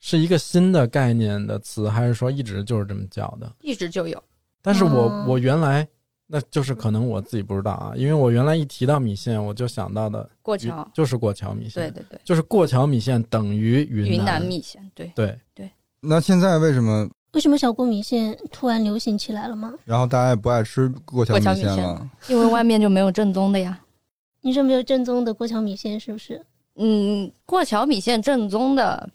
[0.01, 3.53] 是一个新的概念的词，还是说一直就是这么叫的？
[3.61, 4.23] 一直就有，
[4.63, 5.87] 但是我、哦我原来
[6.27, 17.09] 那就是可能我自己不知道啊，因为我原来一提到米线，我就想到的过桥，就是过桥米对线，对对对，就是过桥米线等于云云南南米线，对对，对，那现在为什么？
[17.37, 19.75] 为什么小锅米线突然流行起来了吗？
[19.85, 22.11] 然后大家也不爱吃过桥米线了？
[22.29, 23.79] 因为外面就没有正宗的呀。
[24.41, 26.43] 你这没有正宗的过桥米线是不是？
[26.77, 29.07] 嗯，过桥米线正宗的，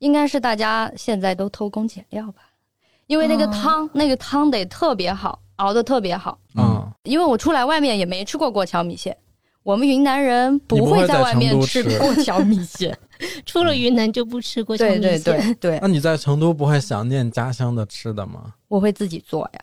[0.00, 2.42] 应该是大家现在都偷工减料吧，
[3.06, 6.38] 因为那个哦汤，那个汤得特别好，熬的特别好。
[6.58, 9.16] 嗯、因为我出来外面也没吃过过桥米线，
[9.62, 12.96] 我们云南人不会会在外面吃吃过桥米线。
[13.46, 15.22] 出了云南就不吃过桥米对线。
[15.22, 18.54] 对对对，那你在成都不会想念家乡的吃的吗？
[18.68, 19.60] 我会自己做呀。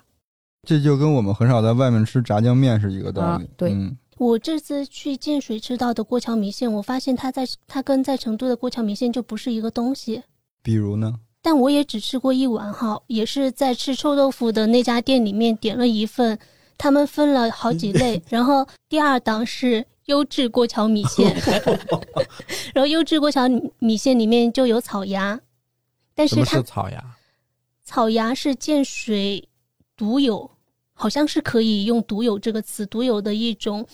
[0.68, 3.44] 这就跟我们很少在外面吃炸酱面是一个道理。
[3.44, 10.22] 啊对嗯，我这次去建水吃到的过桥米线，我发现它在它跟在成都的过桥米线就不是一个东西。
[10.62, 11.14] 比如呢？
[11.42, 16.38] 但我也只吃过一碗哈，也是在吃臭豆腐的那家店里面点了一份，
[16.80, 21.36] 他们分了好几类， 然后第二档是优质过桥米线，
[22.74, 23.44] 然后优质过桥
[23.78, 25.40] 米线里面就有草芽，
[26.16, 27.04] 但是它是草芽？
[27.84, 29.48] 草芽是建水
[29.98, 30.50] 独有，
[30.94, 33.86] 好像是可以用“独有”这个词，独有的一种，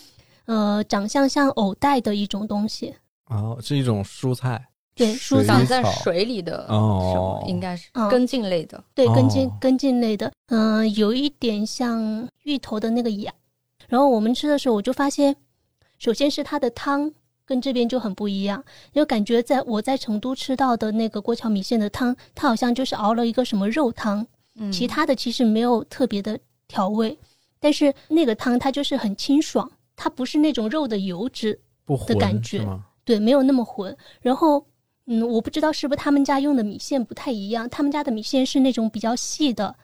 [0.45, 2.95] 呃，长相像藕带的一种东西。
[3.25, 4.67] 哦，是一种蔬菜。
[4.95, 8.81] 对，水蔬菜，长在水里的哦应该是嗯根茎类的。
[8.93, 13.31] 对，根茎哦根茎类的，嗯、有一点像芋头的那个芽。
[13.87, 15.35] 然后我们吃的时候，我就发现，
[15.99, 17.11] 首先是它的汤
[17.45, 27.15] 跟这边就很不一样，就感觉在我在成都吃到的那个过桥米线的汤，它好像就是熬了一个什么肉汤，嗯其他的其实没有特别的调味，
[27.59, 32.65] 但是那个汤它就是很清爽，它不是那种肉的油脂，不浑感觉？
[33.03, 33.95] 对，没有那么浑。
[34.19, 34.65] 然后，
[35.07, 39.75] 嗯，我不知道是不是他们家用的米线不太一样，他们家的米线是那种比较细的，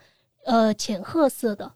[0.46, 1.72] 呃，浅褐色的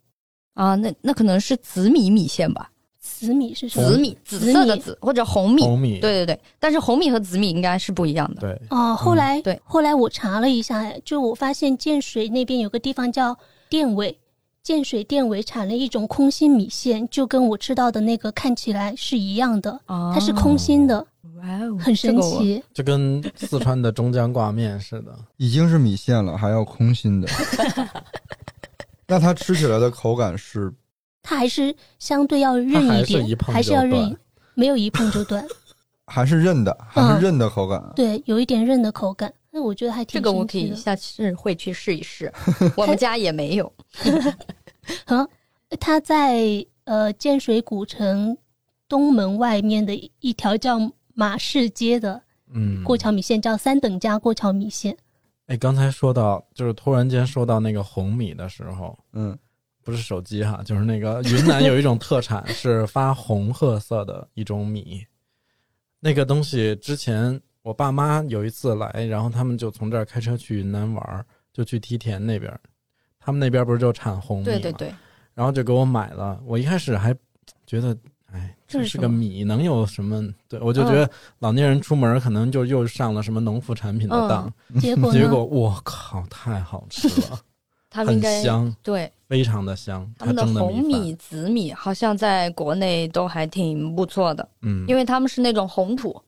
[0.56, 3.88] 啊，那那可能是紫米米线吧，紫米是什么？
[3.88, 5.62] 紫米紫色的紫或者红米。
[5.62, 6.00] 红米。
[6.00, 8.42] 对对对，但是红米和紫米应该是不一样的。
[8.42, 13.38] 对哦，后来、对后来我查了一下，就我发现建水那边有个地方叫
[13.70, 14.18] 店尾，
[14.66, 20.98] 建水店尾产了一种空心米线，就跟我吃到的那个看起来是一样的，哦它是空心的，
[21.38, 22.64] 哇哦，很神这个我奇。
[22.74, 25.16] 就跟四川的中江挂面似的。
[25.38, 27.28] 已经是米线了，还要空心的。
[29.06, 30.74] 那它吃起来的口感是
[31.22, 34.18] 它还是相对要韧一点，是一碰还是要韧，
[34.56, 35.46] 没有一碰就断。
[36.08, 37.84] 还是韧的，还嗯是韧的口感。
[37.96, 42.30] 对，有一点韧的口感，那我觉得还挺这个我可以下次会去试一试，
[42.76, 43.72] 我们家也没有。
[45.08, 45.26] 啊，
[45.80, 46.44] 它在
[46.84, 48.38] 呃建水古城
[48.90, 50.78] 东门外面的一条叫
[51.14, 52.22] 马市街的
[52.54, 54.94] 嗯，过桥米线，叫三等家过桥米线。
[55.46, 59.40] 哎，刚才说到，就是突然间说到那个红米的时候，嗯，
[59.86, 65.06] 不是手机哈，就是那个云南有一种特产是发红褐色的一种米，
[66.02, 72.60] 那个东西之前我爸妈有一次来，然后他们就从这儿开车去云南玩儿，就去梯田那边儿，
[73.20, 74.94] 他们那边不是就产红米嘛，对对对，
[75.34, 76.40] 然后就给我买了。
[76.46, 77.12] 我一开始还
[77.66, 77.98] 觉得，
[78.32, 80.24] 哎，这是个米，能有什么？
[80.48, 85.20] 对我就觉得老年人出门可能就又上了什么农副产品的当，结果 呢？
[85.20, 87.40] 结果我靠，太好吃了， 很
[87.90, 90.08] 他们应该香，对非常的香。
[90.20, 96.22] 他们的红米米、紫米好像在国内都还挺不错的，嗯，因为他们是那种红土，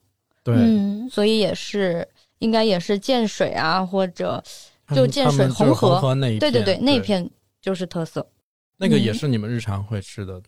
[0.48, 2.08] 对，嗯，所以也是
[2.38, 4.42] 应该也是建水啊，或者
[4.94, 7.28] 就建水红河那一对对对，那一片
[7.60, 8.26] 就是特色。
[8.78, 10.40] 那个也嗯是你们日常会吃的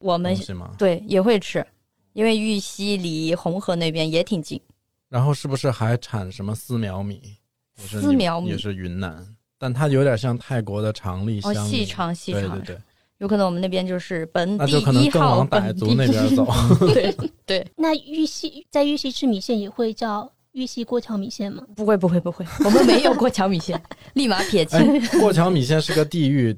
[0.00, 0.36] 我们？
[0.76, 1.66] 对也会吃，
[2.12, 4.60] 因为玉溪离红河那边也挺近。
[5.08, 7.22] 然后是不是还产什么丝苗米？
[7.76, 9.26] 丝苗米也是云南，
[9.58, 11.70] 但它有点像泰国的长粒哦，香米。
[11.70, 12.78] 细长细长对对，对，
[13.18, 16.46] 有可能我们那边就是本地那就可能一号更往傣本地族那边走。
[16.92, 21.62] 对对，那玉溪在玉溪吃米线也会叫玉溪过桥米线吗？
[21.74, 23.80] 不会不会不会，我们没有过桥米线，
[24.14, 24.78] 立马撇清。
[24.78, 26.54] 哎，过桥米线是个地域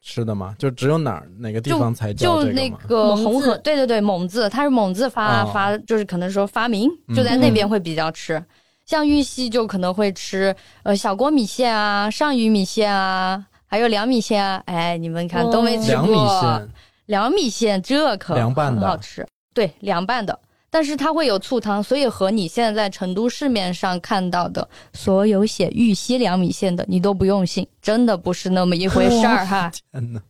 [0.00, 0.54] 吃的吗？
[0.58, 8.42] 就只有哪儿哪个地方才叫就那个蒙红河，自对对对，蒙自，它是蒙自发、哦发，就是可能说发明，嗯就在那边会比较吃。
[8.86, 14.60] 像玉溪就可能会吃呃小锅米线啊、上虞米线啊，还有凉米线啊。
[14.66, 16.68] 哎，你们看哦都没吃过凉米线，
[17.06, 20.36] 凉米线这可凉拌的很好吃，对，凉拌的。
[20.70, 29.72] 但是它会有醋汤，所以和你现在在成都市面上看到的所有写玉溪凉米线的，你都不用信，真的不是那么一回事儿哈。
[29.92, 30.20] 天呐，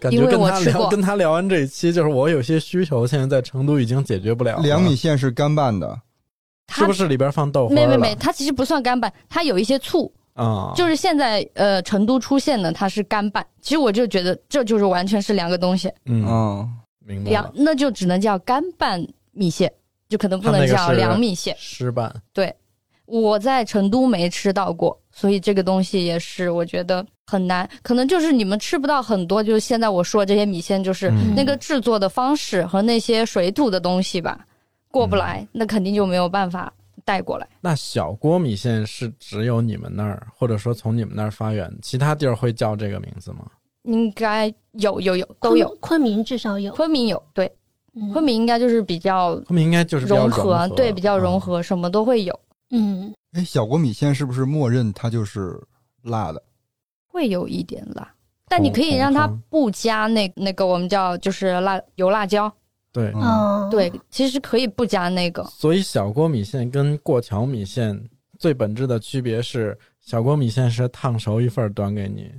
[0.00, 4.62] 感因为觉跟他聊我吃过跟他聊完这一期，就是我有些需求，现在在成都已经解决不了了。
[4.64, 5.96] 凉米线是干拌的，
[6.66, 7.74] 它是不是里边放豆花？
[7.76, 13.44] 没没没，它其实不算干拌，它有一些醋，啊，就是现在呃成都出现的它是干拌。
[13.60, 16.68] 其实我就觉得这就是完全是两个东西，嗯，哦，
[17.06, 17.52] 凉明白了。
[17.54, 19.70] 那就只能叫干拌米线，
[20.08, 21.56] 就可能不能叫凉米线。
[21.58, 22.54] 湿拌，对
[23.04, 34.46] 我在成都没吃到过，所以这个东西也是我觉得很难，可能就是你们吃不到很多，就是现在我说这些米线，就是嗯那个制作的方式和那些水土的东西吧，
[34.90, 36.72] 过不来，那肯定就没有办法
[37.08, 37.48] 带过来。
[37.62, 43.46] 那小锅米线是只有你们那儿，或者说从你们那儿发源，其他地儿会叫这个名字吗？
[43.84, 46.70] 应该有有有都有，昆昆明至少有。
[46.72, 47.50] 昆明有，对，
[47.94, 52.40] 嗯昆明应该就是比较昆明应该就是融合，对，比较融嗯合，什么都会有，
[52.72, 55.58] 嗯，哎，小锅米线是不是默认它就是
[56.02, 56.42] 辣的？
[57.06, 58.06] 会有一点辣。
[58.50, 62.50] 但你可以让它不加那那个我们叫就是辣油辣椒，
[62.92, 63.12] 对。
[63.14, 65.44] 嗯，哦，对，其实可以不加那个。
[65.44, 72.30] 所以小锅米线跟过桥米线最本质的区别是，小锅米线是烫熟一份端给你，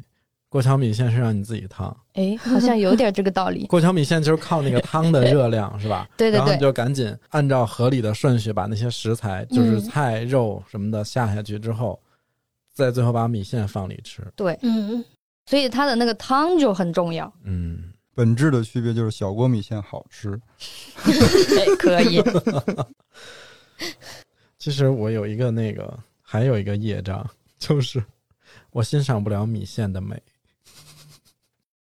[0.49, 1.95] 过桥米线是让你自己烫。
[2.13, 3.65] 哎，好像有点这个道理。
[3.69, 6.07] 过桥米线就是靠那个汤的热量，是吧？
[6.17, 11.99] 对 对对然后你对，就赶紧按照合理的顺序把那些食材，就是嗯菜、肉什么的下下去之后，
[12.73, 14.25] 再最后把米线放里吃。
[14.35, 15.03] 对，嗯，
[15.45, 17.31] 所以它的那个汤就很重要。
[17.43, 17.83] 嗯，
[18.19, 20.37] 本质的区别就是小锅米线好吃。
[21.05, 22.21] 对，可以。
[24.59, 27.25] 其实我有一个那个，还有一个业障，
[27.57, 28.03] 就是
[28.71, 30.21] 我欣赏不了米线的美。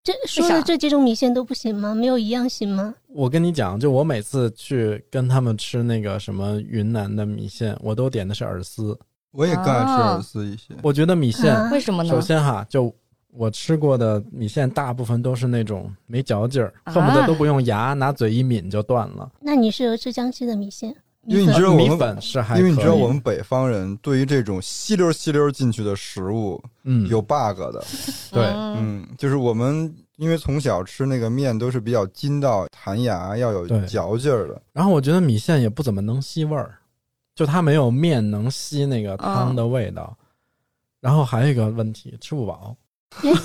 [0.03, 1.95] 这说的这几种米线都不行吗？
[1.95, 2.93] 没有一样行吗？
[3.07, 8.99] 我跟你讲，就我每次去跟他们吃那个什么云南的米线，我都点的是饵丝。
[9.31, 10.75] 我也更爱吃啊饵丝一些。
[10.83, 12.21] 我觉得米线，啊为什么呢首？
[12.21, 12.93] 先哈，就
[13.37, 19.31] 我吃过的米线，大部分都是那种没嚼劲儿，啊恨不得都不用牙，拿嘴一抿就断了。
[19.41, 20.95] 那你适合吃江西的米线，
[21.27, 27.85] 因为你米粉米知道我们粉是还因为你知道可以我们北方人对于这种吸溜吸溜进去的食物嗯有 bug 的，
[28.31, 34.63] 对嗯嗯，就是我们因为从小吃那个面都是比较筋道、弹牙，要有对嚼劲儿的。
[34.73, 36.79] 然后我觉得米线也不怎么能吸味儿，
[37.35, 40.17] 就它没有面能吸那个汤的味道。
[41.01, 42.75] 然后还有一个问题，吃不饱。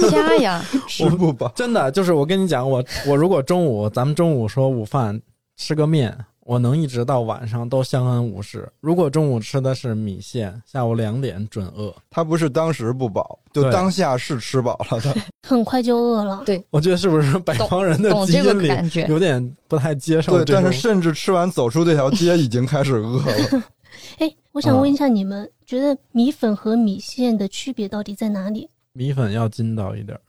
[0.09, 5.19] 加呀， 吃不饱，真的就是我跟你讲，我我如果中午咱们中午说午饭
[5.57, 8.67] 吃个面，我能一直到晚上都相安无事。
[8.79, 11.93] 如果中午吃的是米线，下午两点准饿。
[12.09, 15.15] 他不是当时不饱，就当下是吃饱了的。
[15.47, 16.41] 很快就饿了。
[16.45, 19.05] 对我觉得是不是北方人的基因里感觉。
[19.07, 23.63] 有点不太接受对，但是甚至吃完走出这条街已经开始饿了。
[24.17, 28.67] 哎，我想问一下，你们觉得米粉和米线的区别到底在哪里？
[28.93, 30.21] 米粉要筋道一点儿。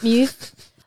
[0.00, 0.28] 米，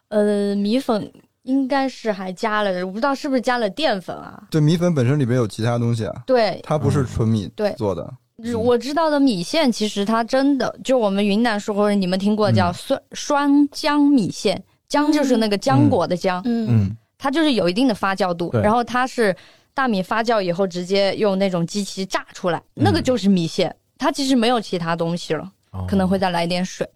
[0.10, 1.12] 呃，米粉
[1.44, 4.44] 应该是还加了，我不知道是不是加了淀粉啊？
[4.50, 8.14] 对，米粉本身里边有其他东西啊，对，它不是纯米对做的。
[8.44, 16.68] 是我知道的米线，其实它真的就我们云南说或者你们听过叫酸酸浆米线，浆就是那个浆果的浆，嗯。
[16.70, 19.34] 嗯，它就是有一定的发酵度，然后它是
[19.74, 26.90] 大米发酵以后直接用那种机器榨出来，那个就是米线，它其实没有其他东西了，哦可能会再来点水，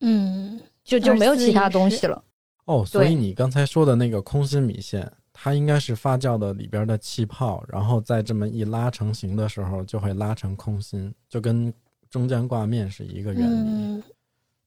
[0.00, 2.22] 嗯，就就没有其他东西了。
[2.66, 11.72] 哦，所以你刚才说的那个空心米线，它应该是发酵的里边的气泡，然后再这么一拉成型的时候，就会拉成空心，就跟
[12.10, 13.54] 中间挂面是一个原理。
[13.54, 14.02] 嗯，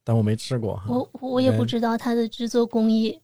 [0.03, 0.85] 但我没吃过哈。
[0.87, 3.19] 我我也不知道它的制作工艺，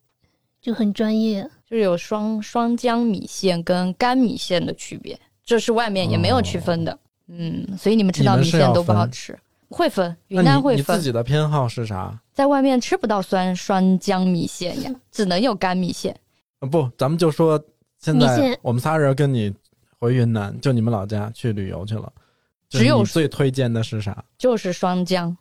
[0.62, 1.50] 就很专业。
[1.68, 6.96] 就是有双双浆米线跟干米线的区别，这是外面也没有区分的。
[7.28, 9.36] 嗯，所以你们吃到米线都不好吃，
[9.76, 12.18] 会分，云南你你自，己的偏好是啥？
[12.32, 16.18] 在外面吃不到酸酸浆米线呀，只能有干米线。
[16.60, 17.62] 啊不，咱们就说
[18.00, 19.54] 现在米线我们仨人跟你
[20.00, 22.10] 回云南，就你们老家去旅游去了，
[22.70, 24.24] 只有你最推荐的是啥？
[24.38, 25.36] 就是双浆，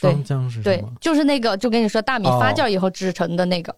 [0.00, 3.70] 对双浆是什对么？，就是那个，就跟你说大米哦发酵以后制成的那个。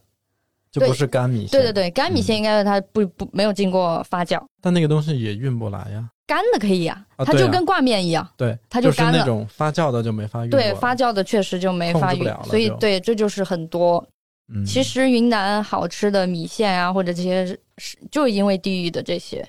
[0.71, 1.59] 对就不是干米线。
[1.59, 6.09] 对对对，干米嗯线应该是它不不没有经过发酵，但那个东西也运不来呀。
[6.29, 8.29] 干的可以呀、啊它就跟挂面一样。
[8.37, 10.51] 对，它就干了就是那种发酵的就没发育。
[10.51, 14.07] 对，发酵的确实就没法运控制不了了，所以对，这就是很多。
[14.51, 17.47] 嗯，其实云南好吃的米线啊，或者这些
[17.79, 19.47] 是，就因为地域的这些，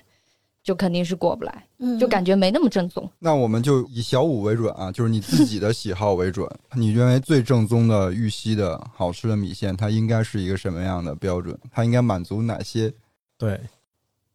[0.62, 3.08] 就肯定是过不来，嗯就感觉没那么正宗。
[3.18, 6.48] 那我们就以小五为准啊，就是你自己的喜好为准。
[6.74, 11.58] 你认为最正宗的玉溪的好吃的米线，它应该是一个什么样的标准？
[11.70, 12.92] 它应该满足哪些？
[13.38, 13.58] 对，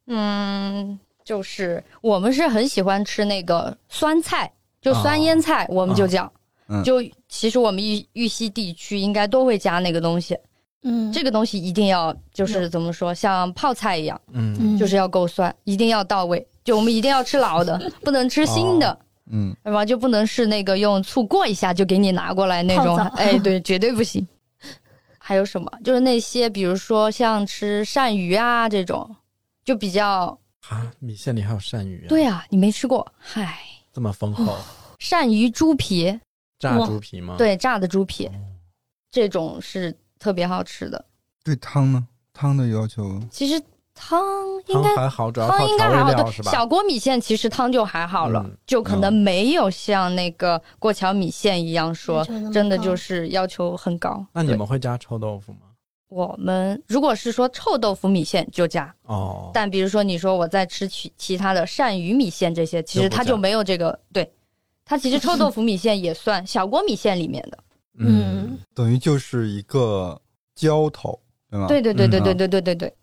[0.08, 4.50] 嗯，就是我们是很喜欢吃那个酸菜，
[4.82, 6.24] 就酸腌菜，我们就叫。
[6.68, 6.96] 嗯就
[7.28, 10.36] 其实我们玉玉溪地区应该都会加那个东西，
[10.82, 16.44] 嗯，这个东西一定要就是怎么说，像泡菜一样，嗯，嗯就是要够酸，一定要到位。
[16.64, 18.98] 就我们一定要吃老的，不能吃新的。
[19.32, 19.86] 嗯，对吧？
[19.86, 24.28] 就不能是那个用醋过一下就给你拿过来那种哎，对，绝对不行。
[25.20, 25.72] 还有什么？
[25.84, 29.16] 就是那些，比如说像吃鳝鱼啊这种，
[29.64, 30.36] 就比较
[30.70, 33.06] 啊，米线里还有鳝鱼、啊，对，啊，你没吃过？
[33.18, 33.60] 嗨，
[33.94, 34.58] 这么丰厚，
[35.00, 36.20] 鳝鱼猪皮，
[36.60, 38.30] 炸猪皮吗？，对，炸的猪皮，
[39.12, 41.06] 这种是特别好吃的。
[41.44, 42.08] 对汤呢？
[42.34, 43.62] 汤的要求，其实
[43.94, 44.20] 汤
[44.68, 46.32] 应汤该还好，主要汤应该还好？
[46.44, 54.26] 小锅米线其实汤就还好了，嗯就可能没有像那个过桥米线一样说真的就是要求很高。
[54.34, 55.60] 那你们会加臭豆腐吗？
[56.08, 64.32] 我们如果是说臭豆腐米线就加，哦，但比如说你说我在吃其其他的鳝鱼米线这些，其实它就没有这个，对，
[64.86, 67.58] 它其实臭豆腐米线也算 小锅米线里面的。
[67.98, 70.20] 嗯，等于就是一个
[70.54, 71.68] 浇头，对吗？
[71.68, 72.96] 对对对对嗯对对对对对，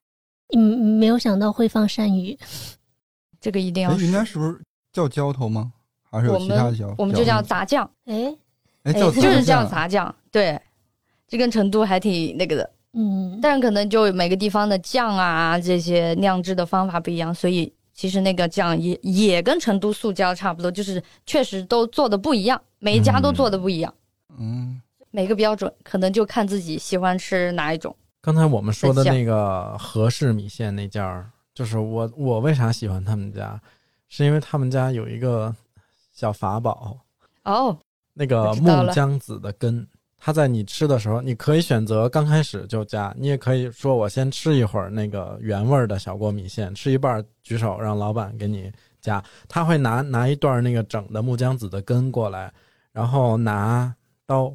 [0.55, 0.61] 嗯，
[0.99, 2.39] 没有想到会放鳝鱼，
[3.41, 4.35] 这个一定哎，要云南试。
[4.35, 4.61] 是不是
[4.93, 5.73] 叫浇头吗？
[6.11, 6.87] 还是有其他的浇？
[6.89, 8.37] 们我们就叫杂酱，哎，
[8.85, 10.61] 哎， 就是叫酱杂酱，对，
[11.27, 12.71] 这跟成都还挺那个的。
[12.95, 23.95] 嗯，但可能就每个地方的酱啊，这些酿制的方法不一样，所以其实那个酱也也跟成都素椒差不多，就是确实都做的不一样，每一家都做的不一样，
[24.39, 24.81] 嗯，
[25.11, 27.95] 每个标准可能就看自己喜欢吃哪一种。
[28.21, 33.61] 刚才我们说的那个和氏米线那家儿，就是我我为啥喜欢他们家，
[34.09, 35.55] 是因为他们家有一个
[36.13, 36.99] 小法宝，
[37.45, 37.77] 哦，
[38.15, 39.87] 那个木姜子的根，
[40.25, 48.71] 它在你吃的时候，你可以选择刚开始就加，你也可以说我先吃一会儿那个原味儿的小锅米线，吃一半儿举手让老板给你
[49.01, 52.53] 加，他会拿拿一段那个整的木姜子的根过来，
[52.93, 53.93] 然后拿
[54.25, 54.55] 刀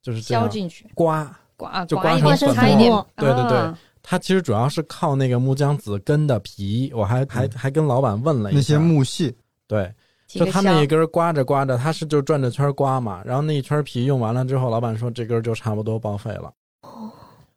[0.00, 1.36] 就是这样浇进去，刮。
[1.54, 9.32] 刮就刮成粉末，对对对啊它其实主要是靠那个木姜子根的皮，我还还还跟老板问了一下，那些木屑，
[9.68, 9.92] 对，
[10.38, 10.86] 就他那一香。
[10.86, 16.52] 根刮着刮着，他是就转着圈刮嘛，然后那一圈皮用完了之后，老板说这根就差不多报废了。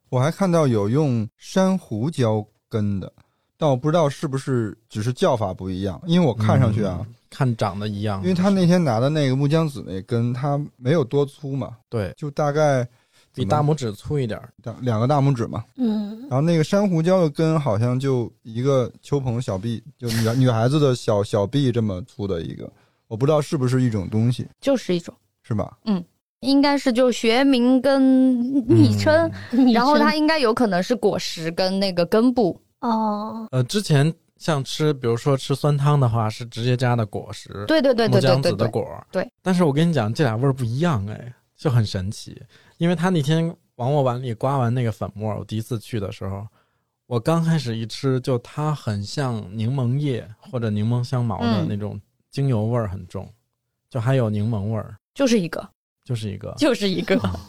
[0.10, 3.12] 我还看到有用珊瑚胶根的，
[3.58, 12.88] 但我不知道是不是只是叫法不一样，因为我看上去啊，嗯看长得一样，因为他那天拿的那个木姜子那根，它没有多粗嘛，对就大概
[13.36, 15.64] 比大拇指粗一点儿，大两个大拇指嘛。
[15.78, 22.68] 嗯然后那个珊瑚礁的根好像就一个秋鹏小臂，就女女孩子的小小臂这么粗的一个，
[23.08, 25.14] 我不知道是不是一种东西，就是一种，
[25.44, 25.78] 是吧？
[25.86, 26.04] 嗯
[26.42, 39.28] 应该是就学名跟昵称，嗯然后它应该有可能是果实跟那个根部，哦，呃，之前像吃，比如说吃酸汤的话，是直接加的果实，对对对对对木姜对对，子的果儿对。
[39.42, 42.42] 但是我跟你讲，这俩味儿不一样，哎，就很神奇。
[42.78, 46.48] 因为他那天往我碗里刮完那个粉末，我第一次去的时候，
[47.08, 51.68] 我刚开始一吃，就它很像柠檬叶或者柠檬香茅的嗯。
[51.68, 52.00] 那种
[52.30, 53.32] 精油味儿很重，
[53.90, 55.70] 就还有柠檬味儿，就是一个，
[56.04, 56.54] 就是一个。
[56.58, 57.40] 就是一个， 哦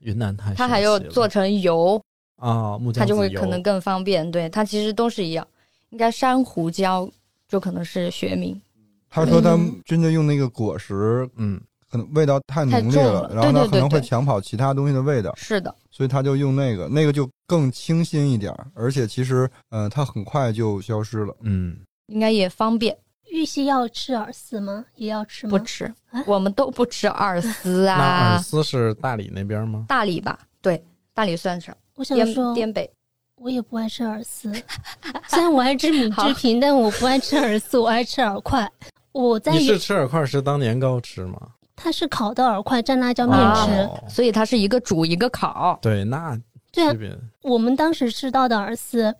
[0.00, 2.02] 云南太它还有神奇了做成油，
[2.36, 4.28] 啊、木它就会可能更方便。
[4.28, 5.46] 对，它其实都是一样，
[5.90, 7.08] 应该珊瑚椒
[7.46, 8.60] 就可能是学名。
[9.08, 9.80] 他说他嗯。
[9.84, 11.60] 真的用那个果实，嗯
[11.92, 21.36] 可能味道太浓烈了然后它对对可能会抢跑其他东西的味道，是的，所以他就用那个，那个就更清新一点儿，而且其实，呃，它很快就消失了。
[21.42, 21.76] 嗯，
[22.06, 22.96] 应该也方便。
[23.30, 24.84] 玉溪要吃饵丝吗？
[24.96, 25.50] 也要吃吗？
[25.50, 28.38] 不吃啊，我们都不吃饵丝那饵啊。
[28.38, 29.84] 丝是大理那边吗？
[29.86, 30.82] 大理吧，对，
[31.12, 32.90] 大理算是我想滇说，滇北。
[33.36, 34.52] 我也不爱吃饵丝，
[35.28, 38.70] 虽然我爱吃米制品， 但我不爱吃饵丝，我爱吃饵块。
[39.10, 41.38] 我在你是吃饵块是当年糕吃吗？
[41.82, 43.72] 它是烤的饵块，蘸辣椒面吃。
[43.82, 45.78] 哦所以它是一个煮一个烤。
[45.82, 46.38] 对，那
[46.70, 46.94] 对啊
[47.42, 49.14] 我们当时吃到的饵丝，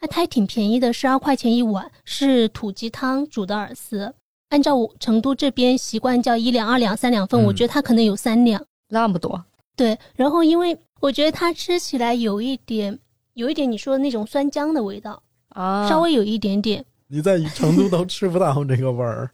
[0.00, 4.14] 它它还挺便宜的，十二块钱一碗，是土鸡汤煮的饵丝。
[4.50, 8.62] 按照我成都这边习惯叫一两、二两、三两份，嗯我觉得它可能有三两。
[8.88, 9.44] 那么多，
[9.74, 12.96] 对，然后因为我觉得它吃起来有一点，
[13.34, 16.84] 有一点你说的那种酸浆的味道，啊，稍微有一点点。
[17.08, 19.30] 你在成都都吃不到这个味儿。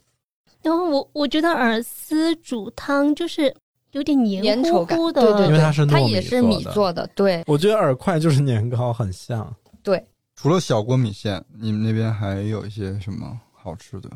[0.63, 3.55] 然后我我觉得饵丝煮汤就是
[3.91, 9.55] 有点黏稠的，对对因为它是糯它米也是米做的，对我觉得饵块就是年糕，很像。
[9.83, 10.03] 对。
[10.35, 14.11] 除了小锅米线，你们那边还有一些什么好吃的？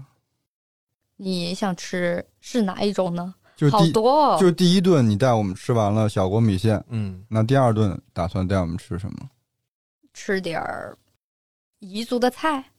[1.16, 3.34] 你想吃是哪一种呢？
[3.56, 9.28] 就第好多哦，就第一顿你带我们吃完了小锅米线，嗯，那第二顿打算带我们吃什么？
[10.12, 10.96] 吃点儿
[11.80, 12.75] 彝族的菜，对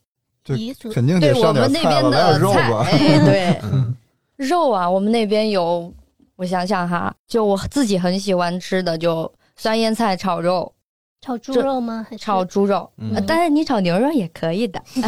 [0.56, 2.88] 彝族肯定对我得上点们那边菜了，来的菜，点肉吧。
[2.89, 3.95] 哎，对， 嗯。
[4.38, 5.91] 肉啊，我们那边有，
[6.36, 10.72] 我想想哈，就我自己很喜欢吃的，就酸腌菜炒肉、
[11.22, 12.06] 炒猪肉吗？
[12.08, 13.16] 还是炒猪肉，嗯。
[13.16, 14.80] 呃当然你炒牛肉也可以的，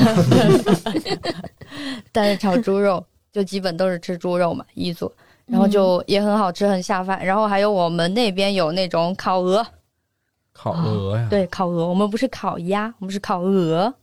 [2.12, 5.12] 但是炒猪肉就基本都是吃猪肉嘛，彝族，
[5.46, 7.24] 然后就也很好吃，很下饭。
[7.24, 9.64] 然后还有我们那边有那种烤鹅，
[10.52, 13.94] 烤鹅呀，对，烤鹅，我们不是烤鸭，我们是烤鹅，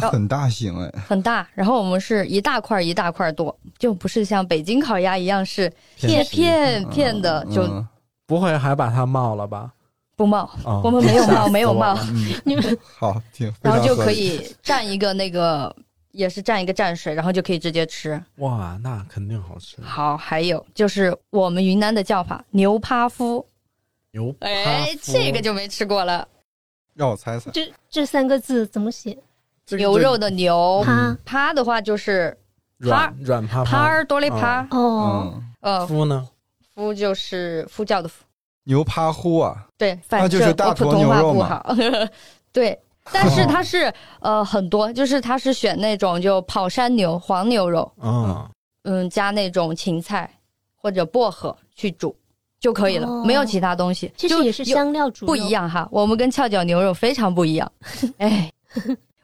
[0.00, 7.86] 那很大型哎，很大，然后我们是一大块一大块剁，就不是像北京烤鸭一样是片片片的，就嗯
[8.26, 9.72] 不会还把它冒了吧？
[10.16, 11.98] 不冒，哦我们没有冒没有冒
[12.44, 13.94] 你们好挺，然后就。
[13.96, 15.74] 可以蘸一个那个，
[16.12, 18.22] 也是蘸一个蘸水，然后就可以直接吃。
[18.36, 19.76] 哇，那肯定好吃。
[19.82, 23.44] 好，还有就是我们云南的叫法牛趴夫，
[24.12, 26.26] 牛哎，这个就没吃过了。
[26.94, 29.16] 让我猜猜，这这三个字怎么写？
[29.76, 31.16] 这个牛肉的牛，趴。
[31.24, 32.36] 趴的话就是
[32.78, 33.78] 软软趴趴。
[33.78, 36.28] 儿多利趴，哦，嗯，呃，夫呢？
[36.74, 38.24] 夫就是夫教的夫，
[38.64, 41.74] 牛趴呼啊，对，反那就是正我普大坨通话不牛肉嘛好，
[42.52, 42.78] 对。
[43.12, 48.48] 但是它是呃很多，就是它是选那种就跑山牛、黄牛肉，嗯，
[48.84, 50.30] 嗯，加那种芹菜
[50.76, 52.14] 或者薄荷去煮
[52.60, 53.24] 就可以了，哦。
[53.24, 54.12] 没有其他东西。
[54.16, 55.48] 其实也是香料煮不一。
[55.48, 57.72] 样哈，我们跟翘脚牛肉非常不一样。
[58.18, 58.48] 哎，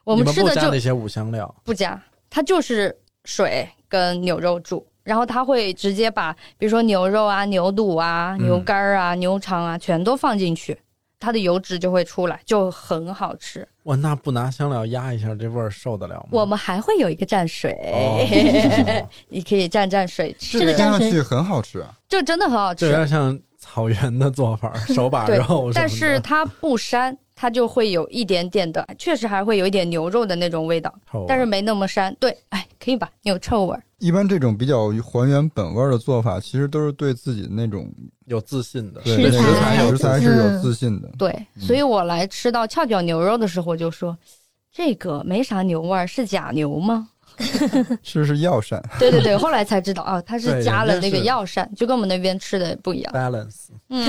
[0.09, 2.95] 我们吃的就加那些五香料，不加，它就是
[3.25, 10.77] 水跟牛肉煮，然后它会直接把比如说牛肉啊、牛肚啊、嗯牛肝儿啊、牛肠啊全都放进去，
[11.19, 13.67] 它的油脂就会出来，就很好吃。
[13.83, 16.29] 哇，那不拿香料压一下，这味儿受得了吗？
[16.31, 21.93] 我们还会有一个蘸水，哦 你可以蘸蘸水吃，这个蘸上去很好吃啊。
[22.07, 22.85] 这真的很好吃。
[22.85, 25.71] 这有点像草原的做法，手把肉。
[25.73, 30.93] 但是它不膻，它就会有一点点的，确实还会有一点牛肉的那种味道，
[31.25, 32.13] 但是没那么膻。
[32.19, 33.09] 对，哎，可以吧？
[33.21, 33.81] 有臭味儿。
[33.99, 37.89] 一般这种比较还原本味儿的做法，其实都是对自己的那种
[38.25, 41.09] 有自信的，对食材食材食材是有自信的。
[41.17, 44.17] 对，嗯所以我来吃到翘脚牛肉的时候，我就说
[44.69, 47.07] 这个没啥牛味儿，是假牛吗？
[48.03, 53.13] 是是药膳，对对对，后来才知道哦，它是加了那个药膳，就跟我们那边吃的不一样。
[53.13, 53.67] balance。
[53.89, 54.05] 嗯，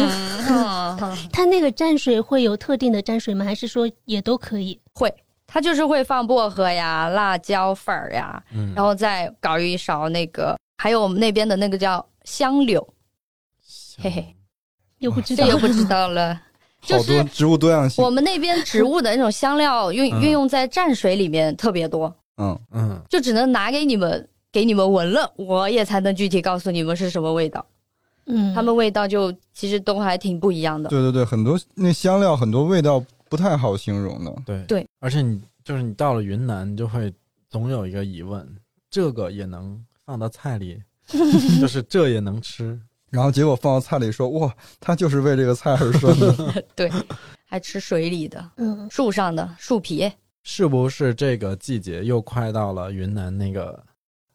[0.48, 3.44] 嗯它那个蘸水会有特定的蘸水吗？
[3.44, 4.78] 还是说也都可以？
[4.92, 5.12] 会，
[5.46, 12.86] 它就是会放薄荷呀、辣椒粉儿呀，嗯，然后再搞一勺那个，还有我们那边的那个叫香柳，
[13.98, 14.36] 嘿嘿，
[14.98, 15.52] 又不知道这。
[15.52, 16.40] 又不知道了。
[16.82, 18.08] 就是好多植物多样性我。
[18.08, 22.10] 们那边植物的那种香料运嗯运用在蘸水里面特别多，
[22.40, 27.64] 嗯，嗯，就只能拿给你们给你们闻了，我也才能具体告诉你们是什么味道。
[28.26, 30.88] 嗯，他们味道就其实都还挺不一样的。
[30.88, 34.34] 对对对，很多那香料很多味道不太好形容的。
[34.46, 37.12] 对对，而且你就是你到了云南，你就会
[37.48, 38.46] 总有一个疑问：
[38.90, 40.80] 这个也能放到菜里，
[41.60, 42.80] 就是这也能吃？
[43.10, 46.64] 然后结果放到菜里说，哇，它就是为这个菜而生的。
[46.76, 46.88] 对，
[47.44, 50.08] 还吃水里的、嗯，树上的树皮
[50.42, 53.82] 是不是这个季节又快到了云南那个。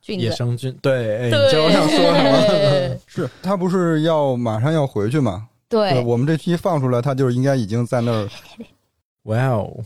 [0.08, 0.72] 野生菌？
[0.84, 2.99] 对，哎你对，知道我想说什么？
[3.08, 5.49] 是他不是要马上要回去吗？
[5.68, 8.30] 对，我们这期放出来，他就是应该已经在那儿
[9.26, 9.84] 哇哦，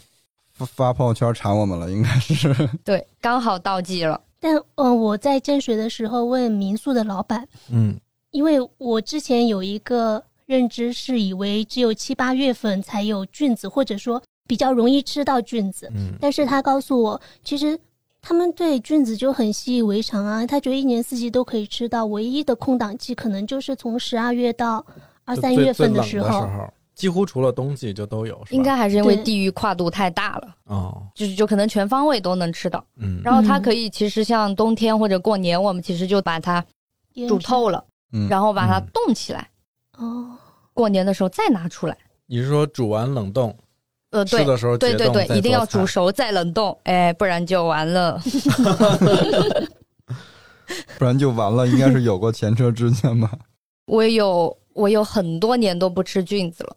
[0.52, 2.54] 发发朋友圈馋我们了，应该是。
[2.84, 4.20] 对，刚好到季了。
[4.42, 7.98] 但呃，我在建水的时候问民宿的老板，嗯，
[8.32, 15.88] 因为我之前有一个认知是以为只有七八月份才有菌子，或者说比较容易吃到菌子。
[15.94, 17.80] 嗯，但是他告诉我，其实
[18.20, 24.84] 他们对菌子就很习以为常啊，他觉得一年四季都可以吃到，唯一的空档期可能就是从十二月到
[25.24, 26.42] 二三月份的时候。
[26.42, 32.84] 候几乎除了冬季就都有，应该还是因为地域跨度太大了，哦，就是就可能全方位都能吃到。
[32.98, 36.62] 嗯，然后它嗯可以，其实像冬天或者过年，我们其实就把它
[37.26, 37.82] 煮透了，
[38.12, 39.50] 嗯然后把它嗯冻起来，
[39.98, 40.36] 哦，
[40.74, 41.98] 过年的时候再拿出来。
[42.26, 43.58] 你是说煮完冷冻，
[44.12, 48.20] 呃，对的时候对对对，一定要煮熟再冷冻，哎，不然就完了。
[50.98, 51.68] 不然就完了。
[51.68, 53.32] 应该是有过前车之鉴吧？
[53.86, 56.76] 我有我有很多年都不吃菌子了。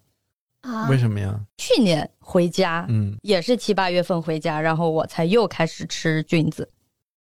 [0.62, 1.38] 啊，为什么呀？
[1.58, 6.68] 去年回家、嗯，也是七八月份回家，然后我才又开始吃菌子。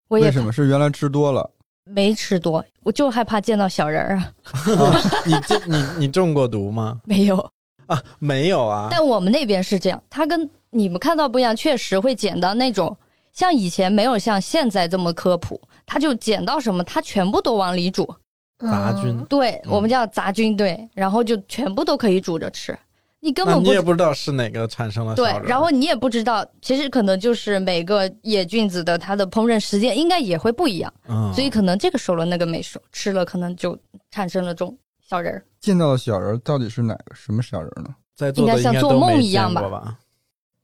[0.08, 0.52] 我也为什么？
[0.52, 1.48] 是原来吃多了？
[1.84, 4.32] 没吃多，我就害怕见到小人儿啊。
[5.24, 7.00] 你这你你中过毒吗？
[7.06, 7.50] 没有，
[7.90, 8.88] 啊，没有啊。
[8.90, 12.96] 但我们那边是这样，它跟你们看到不一样，确实会捡到那种
[13.32, 18.08] 像以前没有像现在这么科普，他就捡到什么，他全部都往里煮。
[18.58, 19.10] 杂菌。
[19.10, 19.24] 嗯。
[19.28, 19.70] 对、嗯。
[19.72, 22.78] 我们叫杂菌，对，然后就全部都可以煮着吃，
[23.20, 33.76] 你根本不你也不知道是哪个产生了对然后你也不知道，其实可能就是每个野菌子的它的烹饪时间应该也会不一样，嗯，所以可能这个熟了，那个没熟，吃了可能就
[34.10, 34.76] 产生了这种
[35.10, 35.44] 小人儿。
[35.58, 37.92] 见到的小人到底是哪个什么小人呢？
[38.14, 39.98] 在座的应该像都做梦没一样吧见过吧？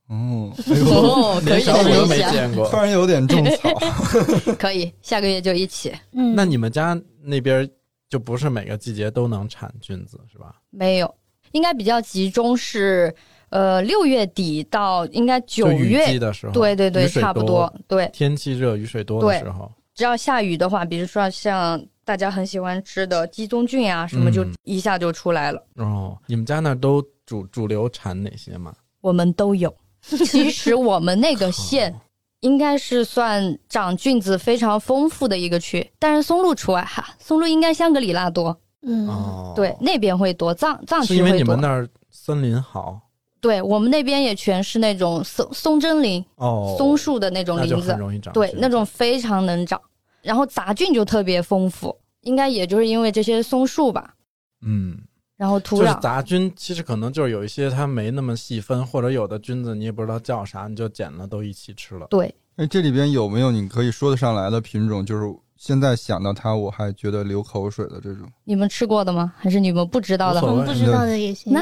[0.09, 2.77] 哦， 哎，哦，可以连小人没见过 突。
[2.77, 3.69] 然有点种草。
[4.57, 5.93] 可以，下个月就一起。
[6.13, 7.69] 嗯，那你们家那边
[8.09, 10.55] 就不是每个季节都能产菌子是吧？
[10.71, 11.13] 没有，
[11.51, 13.13] 应该比较集中是
[13.49, 17.73] 呃六月底到应该九月，的时候，对对对，差不多。
[17.89, 25.61] 对，天气热、雨水多的时候，只要下雨的话，比如说像大家很喜欢吃的鸡枞菌啊什么，嗯就一下就出来了。
[25.77, 28.73] 哦，你们家那都主主流产哪些吗？
[29.01, 29.75] 我们都有。
[30.03, 31.97] 其实我们那个县哦
[32.41, 37.09] 应该是算长菌子非常丰富的一个区，但是松露除外哈。
[37.19, 41.33] 松露应该香格里拉多，嗯，哦，对，那边会多，藏藏是因为。
[41.33, 43.01] 你们那儿森林好
[43.47, 49.81] 对我们那边也全是那种松松针林、哦，松树的那种林子很，容易长对，那种非常能长。
[50.21, 54.15] 然后杂菌就特别丰富，应该也就是因为这些松树吧。
[54.63, 54.99] 嗯，
[55.37, 62.09] 然后土就是壤，杂菌，其实可能就是有一些它没那么细分，或者有的菌子你也不知道叫啥，你就捡了都一起吃了。
[62.11, 65.07] 对，哎，这里边有没有你可以说得上来的品种？
[65.07, 68.27] 就是现在想到它，我还觉得流口水的这种。
[68.45, 69.33] 你们吃过的吗？
[69.39, 71.61] 还是你们不知道的我们不知道的也行，那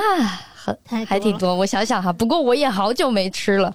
[0.65, 1.07] 很。
[1.07, 3.75] 还挺多，我想想哈，不过我也好久没吃了。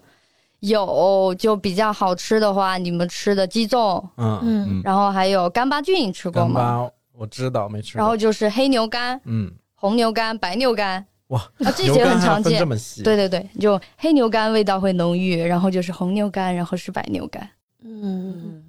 [0.62, 6.60] 有就比较好吃的话，你们吃的鸡枞，嗯，嗯，嗯，然后还有干巴菌，吃过干吗？
[6.60, 8.00] 巴我知道没吃过。
[8.00, 12.60] 然后就是黑牛肝、嗯，红牛肝、白牛肝哇，啊，这些很常见。
[12.60, 13.04] 这么细。
[13.04, 17.50] 对，对对，就黑牛肝味道会浓郁，然后就是红牛肝，然后是白牛肝。
[17.82, 18.62] 嗯，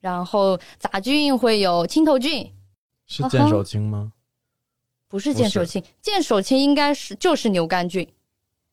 [0.00, 2.48] 然后杂菌会有青头菌，
[3.08, 4.12] 是见手青吗？
[5.14, 8.04] 不是见手青，见手青应该是就是牛肝菌，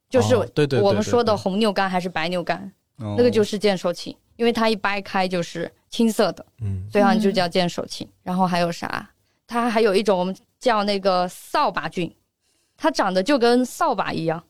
[0.10, 2.60] 就是哦对对对我们说的红牛肝还是白牛肝，
[2.98, 8.10] 哦那个就是见手青，因为它一掰开就是青色的，嗯，所以它就叫见手青。
[8.24, 9.08] 然后还有啥？
[9.46, 12.12] 它还有一种我们叫那个扫把菌，
[12.76, 14.44] 它长得就跟扫把一样，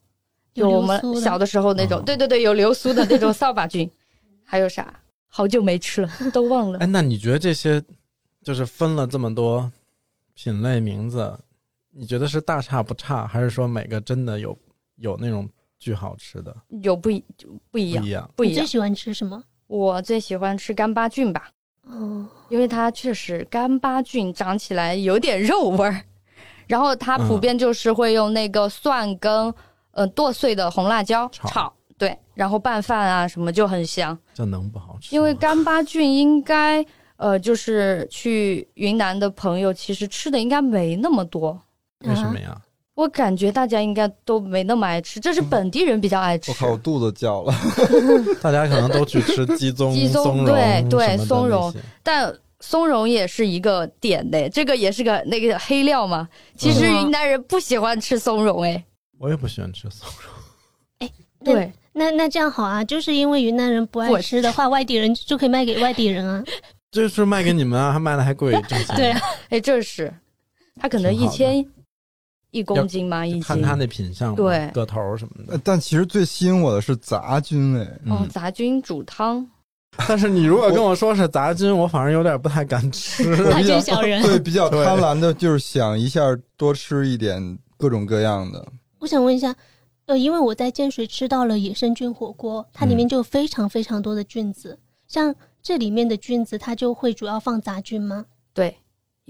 [0.54, 3.92] 就有我们小的时候那种，哦对对对，有流苏的那种扫把菌。
[4.48, 4.98] 还有啥？
[5.28, 6.86] 好久没吃了，都忘了哎，。
[6.86, 7.84] 那你觉得这些
[8.44, 9.70] 就是分了这么多
[10.34, 11.38] 品类名字，
[11.92, 14.58] 你觉得是大差不差，还是说每个真的有
[14.96, 17.24] 有那种巨好吃的有不一
[17.70, 18.32] 不一样不一，样？
[18.38, 18.54] 不一样。
[18.54, 19.44] 你最喜欢吃什么？
[19.68, 21.50] 我最喜欢吃干巴菌吧，
[21.88, 26.04] 哦，因为它确实干巴菌长起来有点肉味儿，
[26.68, 29.54] 然后它普遍就是会用那个蒜跟
[29.92, 34.18] 呃剁碎的红辣椒炒炒，对，然后拌饭啊什么就很香。
[34.34, 35.16] 这能不好吃？
[35.16, 36.86] 因为干巴菌应该
[37.16, 41.58] 呃就是去云南的朋友其实吃的应该没那么多，
[42.04, 42.56] 为什么呀？
[42.94, 46.56] 我感觉大家应该都没那么爱吃，这是本地人比较爱吃我。
[46.56, 47.54] 靠，我肚子叫了。
[48.42, 51.74] 大家可能都去吃鸡枞、鸡枞对对松茸
[52.04, 56.28] 但松茸也是一个点的，这个也是个那个黑料嘛。
[56.56, 58.84] 其实嗯云南人不喜欢吃松茸，哎，
[59.18, 60.34] 我也不喜欢吃松茸。
[61.00, 61.10] 哎
[61.44, 66.44] 对，那那这样好啊，就是因为云南人不爱不吃的话，外地人就可以卖给外地人啊。
[66.92, 68.52] 就是卖给你们啊，还卖的还贵。
[68.96, 70.14] 对啊，哎，这是，
[70.80, 71.66] 他可能一千
[72.52, 73.42] 一公斤吗，一斤。
[73.42, 75.62] 看它那品相，对个头什么呃的。
[75.64, 79.46] 但其实最吸引我的是杂菌，哎，哦嗯，，杂菌煮汤，
[80.08, 83.24] 但是你如果跟我说是杂菌，我反而有点不太敢吃。
[83.50, 84.22] 大比较惊小人。
[84.22, 86.22] 对，比较贪婪的，就是想一下
[86.56, 88.66] 多吃一点各种各样的。
[89.00, 89.56] 我想问一下，
[90.06, 94.78] 呃，因为我在建水吃到了野生菌火锅，它里面就有非常非常多的菌子，
[95.08, 95.34] 像
[95.64, 98.26] 这里面的菌子，它就会主要放杂菌吗？
[98.54, 98.76] 对，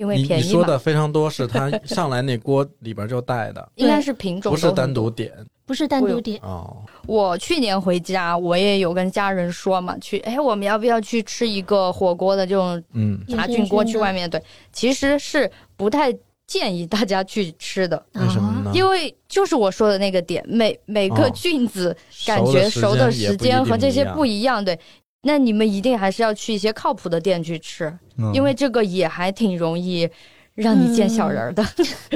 [0.01, 5.31] 因为你便宜嘛你说的，非常多，是它 上来那锅里边就带的， 应该是品种不是单独点
[5.63, 6.75] 不是单独点，哦。
[7.05, 13.85] 我去年回家，我也有跟家人说嘛，去，哎，我们要不要去吃一个火锅的这种嗯，茶菌锅？
[13.85, 14.41] 去外面对，
[14.73, 16.11] 其实是不太
[16.47, 18.71] 建议大家去吃的，为什么呢？
[18.73, 21.95] 因为就是我说的那个点，每每个哦菌子
[22.25, 24.77] 感觉熟的时间和这些不一一样，对。
[25.23, 30.09] 那你们一定还是要去一些靠谱的店去吃，嗯因为这个也还挺容易
[30.55, 31.63] 让你见小人儿的。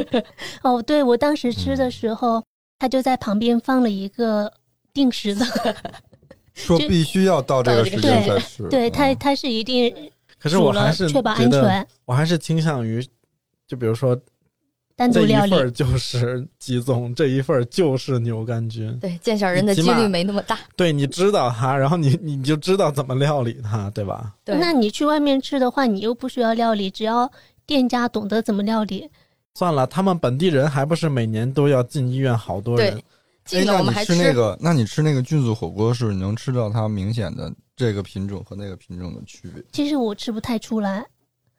[0.63, 2.43] 哦，对我当时吃的时候，
[2.79, 4.51] 他就在旁边放了一个
[4.93, 5.45] 定时的，
[6.53, 8.67] 说必须要到这个时间才吃。
[8.69, 13.05] 对他嗯他是一定可是我还是确保觉得，安全，我还是倾向于，
[13.67, 14.19] 就比如说
[14.95, 15.67] 单独料理这一份。
[15.67, 18.97] 儿就是鸡枞，这一份儿就是牛肝菌。
[18.99, 20.57] 对，见小人的几率没那么大。
[20.75, 24.33] 对，你知道它，然后你你就知道怎么料理它，对吧？
[24.43, 27.29] 对，那你去外面吃的话，你又不需要料理，只要
[27.65, 29.09] 店家懂得怎么料理。
[29.53, 32.99] 算了，他们本地人还不是每年都要进医院好多人对？
[32.99, 33.03] 哎，
[33.45, 39.63] 进了那你我们还吃那个，那你吃那个菌子火锅是你能吃到它明显的这个品种和那个品种的区别。
[39.71, 41.05] 其实我吃不太出来，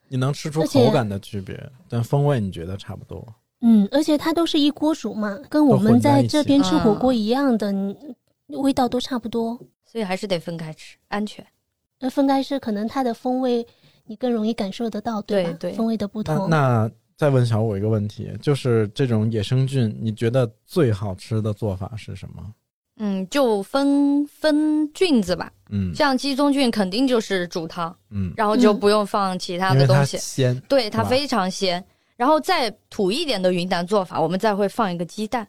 [0.08, 3.26] 你能吃出口感的区别，但风味你觉得差不多。
[3.60, 7.96] 嗯，而且它都是一锅煮嘛，跟我们在这边吃火锅一样的，你
[8.48, 9.58] 味道都差不多。
[9.84, 11.44] 所以还是得分开吃，安全。
[11.98, 13.66] 那分开吃，可能它的风味
[14.04, 15.24] 你更容易感受得到，吧？
[15.26, 16.50] 对对风味的不那同。
[16.50, 22.52] 那再问小五一个问题，就是这种野生菌，你觉得最好吃的做法是什么？
[22.98, 25.94] 嗯，就分分菌子吧，嗯。
[25.94, 31.84] 像鸡枞菌肯定就是煮汤，嗯，然后就不用放其他的东西，鲜，对它非常鲜。
[32.16, 35.46] 然后再土一点的云南做法，我们再会放一个鸡蛋。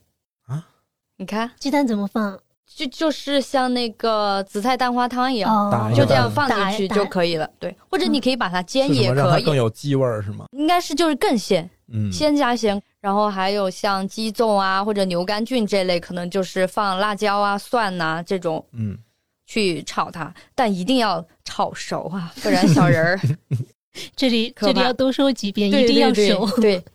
[0.47, 0.67] 啊，
[1.15, 2.37] 你看，鸡蛋怎么放？
[2.75, 7.49] 就就是像那个紫菜蛋花汤一样，就这样放进去就可以了。
[7.59, 10.47] 对，或者你可以把它煎是什么让它也可以，更有鸡味儿是吗？
[10.51, 12.79] 应该是就是更鲜，嗯，鲜加鲜。
[13.07, 18.97] 然后还有像鸡枞啊或者牛肝菌这类，可能就是放辣椒啊、蒜呐、这种嗯，
[19.45, 23.19] 去炒它，但一定要炒熟啊，不然小人儿
[24.13, 26.45] 这里这里要多说几遍，一定要对熟。
[26.57, 26.85] 对，对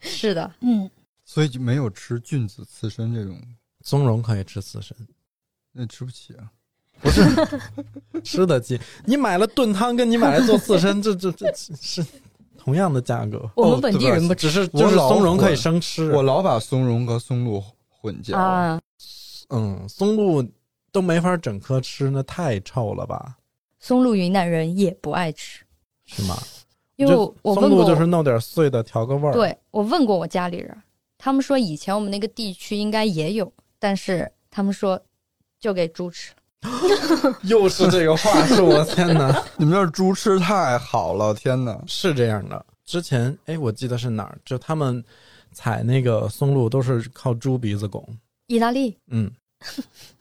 [0.00, 0.90] 是的，嗯，
[1.26, 3.38] 所以就没有吃菌子刺身这种，
[3.84, 4.96] 松茸可以吃刺身，
[5.72, 6.48] 那吃不起啊。
[7.02, 7.22] 不是
[8.24, 8.80] 吃得起。
[9.04, 12.02] 你买了炖汤，跟你买来做刺身，这这这这是
[12.68, 16.12] 同样的价格，我们本地人不吃只是就是松茸可以生吃。
[16.12, 18.36] 我老把松茸和松露混淆。
[18.36, 18.78] 啊。
[19.48, 20.46] 嗯，松露
[20.92, 23.38] 都没法整颗吃，那太臭了吧？
[23.78, 25.64] 松露云南人也不爱吃，
[26.04, 26.36] 是吗？
[26.96, 30.76] 因为我我问过，松露就是弄点碎的调个味儿。，对我问过我家里人，
[31.16, 35.00] 他们说以前我们那个地区应该也有，但是他们说
[35.58, 36.37] 就给猪吃了。
[37.44, 39.44] 又是这个话术，我天哪！
[39.56, 41.80] 你们这猪吃太好了，天哪！
[41.86, 45.02] 是这样的，之前哎，我记得是哪儿，就他们
[45.52, 48.06] 采那个松露都是靠猪鼻子拱。
[48.48, 49.30] 意大利嗯，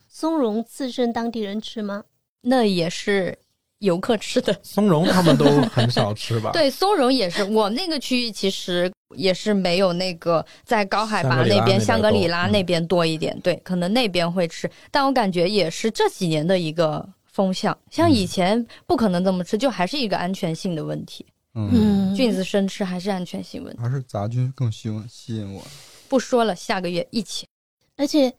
[0.08, 2.04] 松茸刺身当地人吃吗？
[2.42, 3.38] 那也是
[3.80, 4.58] 游客吃的。
[4.64, 13.40] 松茸他们都很少吃吧？，对，松茸也是，我那个区域其实也是没有那个在高海拔那边，香香格格里拉那边多一点。
[13.42, 17.78] 对，可能那边会吃，但我感觉也是这几年的一个风向。
[17.92, 21.26] 像以前不可能这么吃，就还是一个安全性的问题。
[21.54, 21.70] 嗯，
[22.12, 23.80] 嗯，菌子生吃还是安全性问题。
[23.82, 25.64] 还是杂菌更吸引吸引我。
[26.08, 27.48] 不说了，下个月一起。
[27.96, 28.32] 而且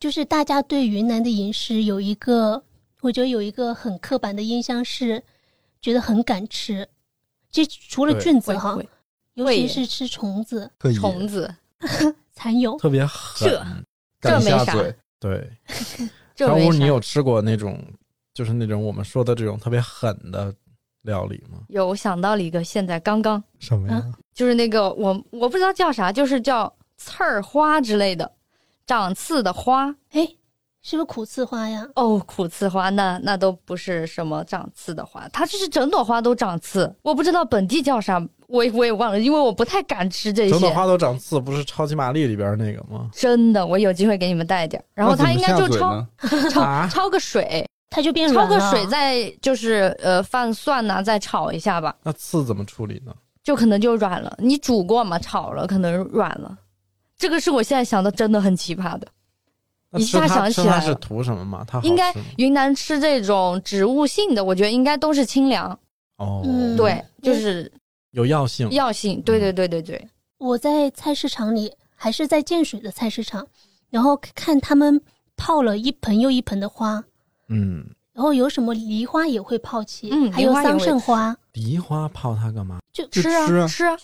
[0.00, 2.62] 就是大家对云南的饮食有一个，
[3.00, 5.22] 我觉得有一个很刻板的印象是，
[5.80, 6.88] 觉得很敢吃。
[7.50, 8.78] 这除了菌子哈，
[9.34, 11.54] 尤其是吃虫子、虫子，
[12.32, 13.48] 蚕蛹，特别狠。
[14.20, 14.74] 这这没啥，
[15.20, 15.48] 对，
[16.34, 17.80] 小五，你有吃过那种
[18.34, 20.52] 就是那种我们说的这种特别狠的
[21.02, 21.60] 料理吗？
[21.68, 24.04] 有想到了一个，现在刚刚什么呀？
[24.34, 28.30] 就是那个我我不知道叫啥，就是叫刺儿花之类的，
[28.86, 30.28] 长刺的花哎，
[30.82, 31.86] 是不是苦刺花呀？
[31.96, 40.50] 哦，苦刺花那那都不是什么长刺的花，它就是整朵花都长刺，我不知道本地叫啥，我也我也忘了，因为我不太敢吃这些。
[40.50, 43.10] 整朵花都长刺，不是超级玛丽里边那个吗？
[43.12, 46.06] 真的，我有机会给你们带点儿，然后它应该就焯？
[46.20, 48.56] 焯啊焯个水，它就变焯软了。
[48.56, 53.12] 个水再就是呃放蒜呐、再炒一下吧，那刺怎么处理呢？
[53.42, 54.34] 就可能就软了。
[54.38, 56.56] 你煮过嘛，炒了可能软了。
[57.18, 59.08] 这个是我现在想的真的很奇葩的。
[59.92, 61.64] 一下想起来是图什么嘛？
[61.66, 65.70] 它应该云南吃这种植物性的，我觉得应该都是清凉，
[66.18, 67.70] 哦，嗯对，就是
[68.10, 68.70] 有药性。
[68.70, 69.22] 药性。
[69.22, 70.08] 对对对对对，
[70.38, 73.46] 我在菜市场里，还是在建水的菜市场，
[73.90, 75.00] 然后看他们
[75.36, 77.02] 泡了一盆又一盆的花，
[77.48, 82.78] 嗯，然后有什么梨花也会泡起，嗯还有桑葚花，梨花泡它干嘛？
[82.92, 83.96] 就就吃啊吃啊吃啊，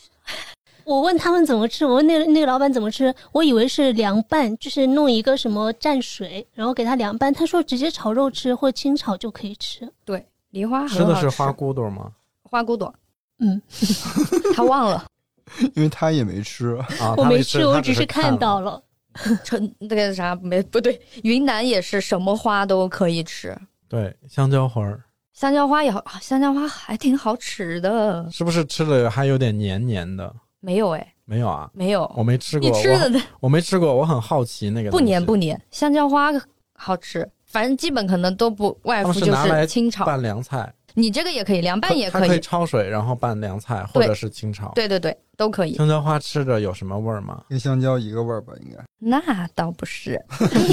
[0.85, 7.32] 我问他们怎么吃，我问那个那个老板怎么吃，我以为是凉拌，就是弄一个什么蘸水，然后给他凉拌。
[7.32, 9.91] 他说直接炒肉吃或清炒就可以吃。
[10.05, 12.12] 对，梨花吃的是花骨朵吗？
[12.43, 12.95] 花骨朵，
[13.39, 13.61] 嗯，
[14.55, 15.07] 他忘了，
[15.74, 16.76] 因为他也没吃。
[17.01, 18.80] 啊， 我没吃，我只只是看到了。
[19.45, 23.57] 成那个啥没不对，云南也是什么花都可以吃，
[23.89, 25.01] 对，香蕉花儿
[25.32, 28.28] 香蕉花也好，啊香蕉花还挺好吃的。
[28.32, 30.35] 是不是吃了还有点黏黏的？
[30.65, 36.31] 没有哎，没有啊，没有，我没吃过，你吃的我我没吃过，我很好奇那个不东西黏不粘，香蕉花
[36.73, 40.07] 好吃，反正基本可能都不外他乎就是清炒。
[40.07, 42.29] 拌凉菜，你这个也可以，凉拌也可以。
[42.29, 44.73] 可以，焯水，然后拌凉菜或者是清炒。
[44.75, 45.75] 对对对，都可以。
[45.75, 47.43] 香蕉花吃着有什么味儿吗？
[47.51, 48.83] 跟香蕉一个味儿吧，应该。
[48.99, 49.21] 那
[49.55, 50.19] 倒不是，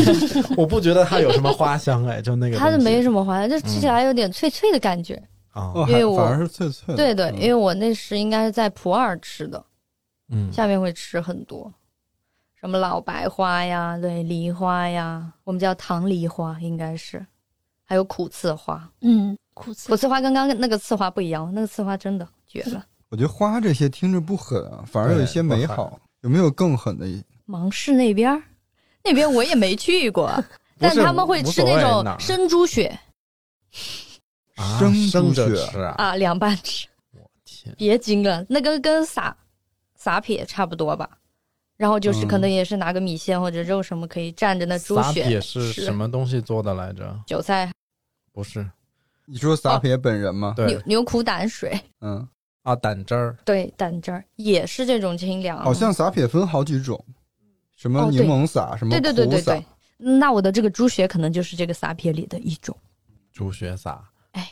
[0.55, 5.21] 我不觉得它有什么花香哎， 就那个它是没什么花香，就吃起来有点脆脆的感觉。
[5.51, 6.95] 啊，哦，因为我还反而是脆脆的。
[6.95, 7.41] 对对，嗯。
[7.41, 9.61] 因为我那时应该是在普洱吃的，
[10.31, 11.71] 嗯，下面会吃很多，
[12.59, 17.23] 什么老白花呀，对，梨花呀，我们叫糖梨花，应该是，
[17.85, 18.89] 还有苦刺花。
[19.01, 19.89] 嗯，苦刺。
[19.89, 22.85] 苦刺花跟刚刚那个刺花不一样，那个刺花真的绝了。
[23.09, 25.99] 我觉得花这些听着不狠啊，反而有一些美好。
[26.21, 27.05] 有没有更狠的？
[27.45, 28.41] 芒市那边儿，
[29.03, 30.31] 那边我也没去过，
[30.77, 32.87] 但他们会吃那种生猪血。
[34.55, 35.49] 啊生生猪血。
[35.49, 35.95] 着吃啊！
[35.97, 39.35] 啊，凉拌吃，我天，别惊了，那个跟撒
[40.01, 41.07] 撒撇差不多吧。
[41.77, 47.15] 然后就是可能也是拿个米线或者肉什么可以蘸着那猪撒血撇是什么东西做的来着？
[47.27, 47.71] 韭菜。
[48.31, 48.67] 不是，
[49.25, 50.53] 你说撒撇本人吗？
[50.55, 50.65] 对。
[50.67, 52.27] 牛牛苦胆水，嗯，
[52.63, 53.37] 啊，胆汁儿。
[53.45, 55.59] 对胆汁儿也是这种清凉。
[55.63, 57.03] 好像撒撇分好几种，
[57.75, 59.65] 什么柠檬撒，什么对对对对对。
[59.97, 62.75] 那我的这个猪血可能就是这个撒撇里的一种。
[63.31, 64.51] 猪血撒，哎，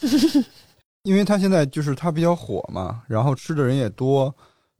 [1.04, 4.34] 因为它现在就是它比较火嘛，然后吃的人也多，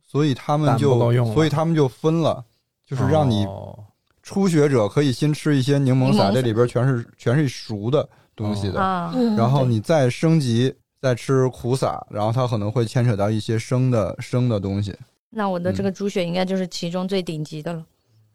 [0.05, 2.45] 所以他们就所以他们就分了，
[2.87, 3.79] 就是让你哦。
[4.23, 14.97] 初学者可以先吃一些柠檬撒，柠檬撒这里边全是全是熟的东西的，啊，嗯，然后你再升级再吃苦撒，然后它可能会牵扯到一些生的生的东西。
[15.29, 15.95] 那我的这个嗯。
[15.95, 17.85] 猪血应该就是其中最顶级的了。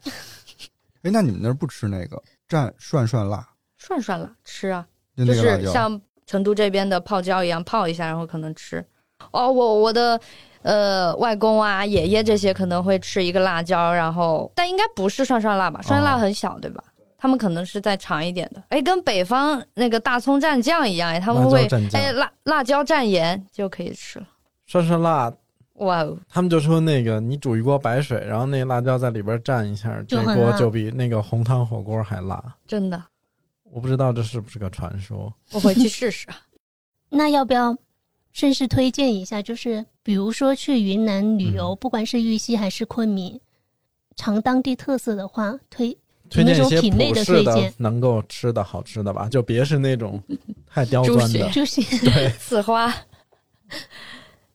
[1.01, 2.21] 哎，那你们那儿不吃那个？
[2.47, 3.47] 蘸涮涮辣，
[3.77, 4.85] 涮涮辣吃啊，
[5.17, 5.25] 就？
[5.33, 8.85] 是像成都这边的泡椒一样泡一下，然后可能吃。
[9.31, 10.19] 哦，我我的
[10.61, 15.81] 呃外公啊、爷爷这些可能会吃一个辣椒，然后但应该不是涮涮辣吧？
[15.81, 16.83] 涮涮辣很小，对吧？
[17.17, 18.63] 他们可能是再长一点的。
[18.69, 24.27] 哎，跟北方那个大葱蘸酱一样，哎，他们会蘸哎辣辣椒蘸盐就可以吃了。
[24.65, 25.31] 涮涮辣，
[25.75, 32.41] 哇哦，他们就说那个你煮一锅白水，然后那辣椒在里边蘸一下，这锅就比那个红汤火锅还辣。
[32.65, 33.03] 真的，
[33.63, 35.33] 我不知道这是不是个传说。
[35.51, 36.25] 我回去试试。
[37.11, 37.75] 那要不要
[38.39, 39.41] 顺势推荐一下？
[39.41, 43.37] 就是比如说去云南旅游，嗯不管是玉溪还是昆明，
[44.15, 45.97] 尝当地特色的话，推
[46.29, 50.23] 推荐一些有那种品类的的推荐能够吃的好吃的吧，就别是那种
[50.65, 51.49] 太刁钻的。
[51.49, 52.95] 就是对， 刺花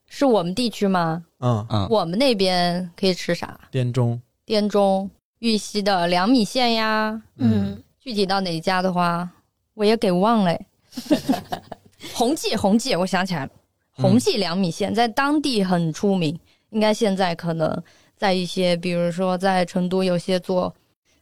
[0.06, 1.22] 是我们地区吗？
[1.40, 3.60] 嗯，嗯，我们那边可以吃啥？
[3.70, 5.10] 滇中，滇中、
[5.40, 7.20] 玉溪的凉米线呀。
[7.36, 9.28] 嗯，具体到哪一家的话，
[9.74, 10.66] 我也给忘了诶。
[12.14, 13.50] 红记，红记，我想起来了，
[13.94, 16.38] 红记凉米线在当地很出名，
[16.70, 17.82] 应该现在可能
[18.16, 20.74] 在一些，比如说在成都有些做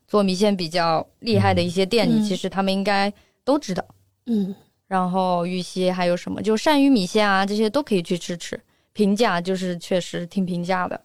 [0.06, 3.12] 做米线比较厉害的一些店里，嗯其实他们应该
[3.44, 3.84] 都知道。
[4.26, 4.54] 嗯
[4.86, 8.60] 然后玉溪还有什么，就鳝鱼米线啊，这些都可以去吃吃。
[8.92, 11.00] 平价就是确实挺平价的。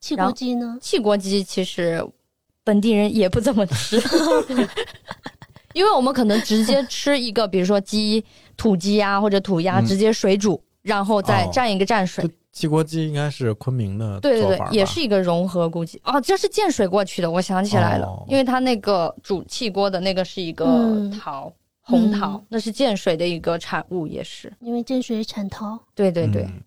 [0.00, 0.76] 汽然后锅鸡呢？
[0.80, 2.04] 汽锅鸡其实
[2.64, 4.02] 本地人也不怎么吃，
[5.74, 8.24] 因为我们可能直接吃一个，比如说鸡、
[8.56, 11.50] 土鸡啊或者土鸭，嗯直接水煮，然后再哦。
[11.52, 12.22] 蘸一个蘸水。
[12.22, 18.24] 这汽锅鸡应该是昆明的对对对也是一个融合，估计哦，这是建水过去的，我想起来了，哦。
[18.28, 21.10] 因为它那个煮汽锅的那个是一个嗯。
[21.10, 22.44] 桃、红桃，嗯。
[22.48, 24.52] 那是建水的一个产物，也是。
[24.60, 26.62] 因为建水产桃，对对对，嗯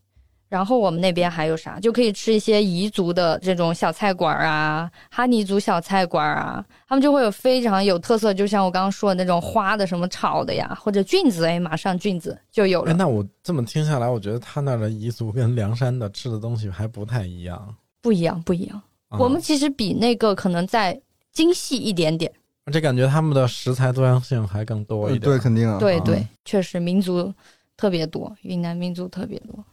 [0.50, 1.80] 然后我们那边还有啥？
[1.80, 12.98] 就可以吃一些彝族的这种小菜馆儿啊，哈尼族小菜馆儿啊，他们就会有非常有特色，就像我刚刚说的那种花的什么炒的呀，或者菌子，哎，马上菌子就有哎，了。
[12.98, 17.76] 那我这么听下来，我觉得他那儿的彝族跟凉山的吃的东西还不太一样。
[18.02, 18.82] 不一样，不一样。
[19.10, 21.00] 啊我们其实比那个可能再
[21.32, 22.32] 精细一点点。
[22.66, 25.32] 而且感觉他们的食材多样性还更多一点。
[25.32, 25.78] 呃对，肯定啊。
[25.80, 27.34] 对对嗯，确实民族
[27.78, 29.64] 特别多，云南民族特别多。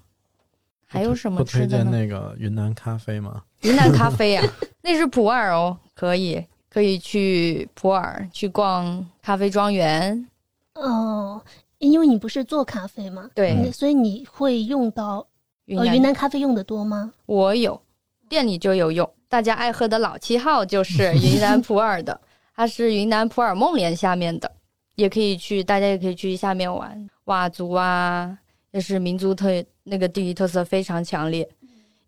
[0.94, 1.90] 还有什么不推荐吃的呢？
[1.90, 3.42] 那个云南咖啡吗？
[3.62, 4.44] 云南咖啡啊，
[4.80, 10.26] 那是普洱哦，可以可以去普洱去逛咖啡庄园。
[10.74, 11.42] 哦，
[11.78, 15.26] 因为你不是做咖啡吗，对，嗯所以你会用到
[15.66, 17.12] 云南呃云南咖啡用的多吗？
[17.26, 17.80] 我有，
[18.28, 19.08] 店里就有用。
[19.28, 22.20] 大家爱喝的老七号就是 云南普洱的，
[22.54, 24.50] 它是云南普洱梦莲下面的，
[24.94, 27.08] 也可以去，大家也可以去下面玩。
[27.24, 28.36] 佤族啊，
[28.72, 29.48] 也是民族特
[29.84, 31.48] 那个地域特色非常强烈。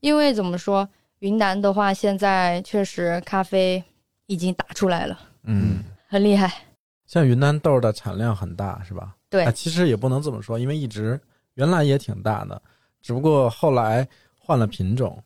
[0.00, 0.88] 因为怎么说，
[1.20, 3.82] 云南的话，现在确实咖啡
[4.26, 6.52] 已经打出来了，嗯，很厉害。
[7.06, 9.14] 像云南豆的产量很大，是吧？
[9.30, 11.18] 对啊，其实也不能这么说，因为一直
[11.54, 12.60] 原来也挺大的，
[13.00, 14.06] 只不过后来
[14.38, 15.22] 换了品种，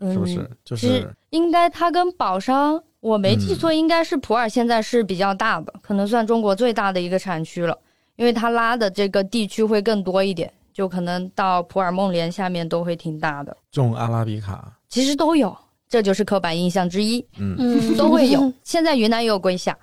[0.00, 0.38] 是不是？
[0.38, 7.76] 嗯就是应该它跟宝山，我没记嗯错，应该是普洱现在是比较大的，可能算中国最大的一个产区了，
[8.16, 15.56] 因为它拉的这个地区会更多一点，就可能到普洱梦莲下面都会挺大的，种阿拉比卡，其实都有，
[15.88, 18.52] 这就是刻板印象之一，嗯，嗯，都会有。
[18.62, 19.74] 现在云南也有龟夏，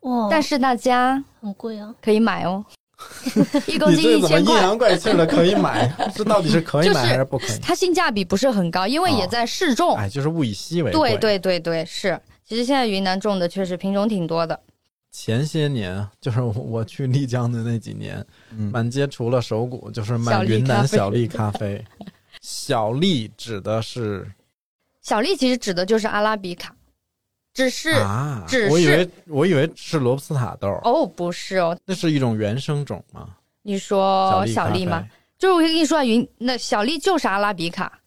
[0.00, 1.94] 哇，但是大家很贵啊。
[2.02, 2.62] 可以买哦，
[3.66, 4.60] 一公你斤这怎么阴一千块。
[4.60, 5.90] 阳怪气的可以买？
[6.14, 7.58] 这到底是可以买还是不可以？
[7.62, 9.96] 它性价比不是很高，因为也哦在试种。
[9.96, 11.16] 哎，就是物以稀为贵。
[11.16, 12.20] 对对对对，是。
[12.44, 14.60] 其实现在云南种的确实品种挺多的。
[15.12, 21.84] 前些年 就是我去丽江的那几年，嗯，满街除了手鼓就是卖云南小粒咖啡。
[22.40, 24.26] 小粒指的是
[25.02, 26.74] 小粒其实指的就是阿拉比卡，
[27.52, 31.78] 只是、啊只，是我以为我以为是罗布斯塔豆，哦，不是哦。
[31.84, 33.28] 那是一种原生种吗？
[33.62, 35.06] 你说小粒吗？？
[35.38, 38.00] 就是我跟你说啊，云那小粒就是阿拉比卡，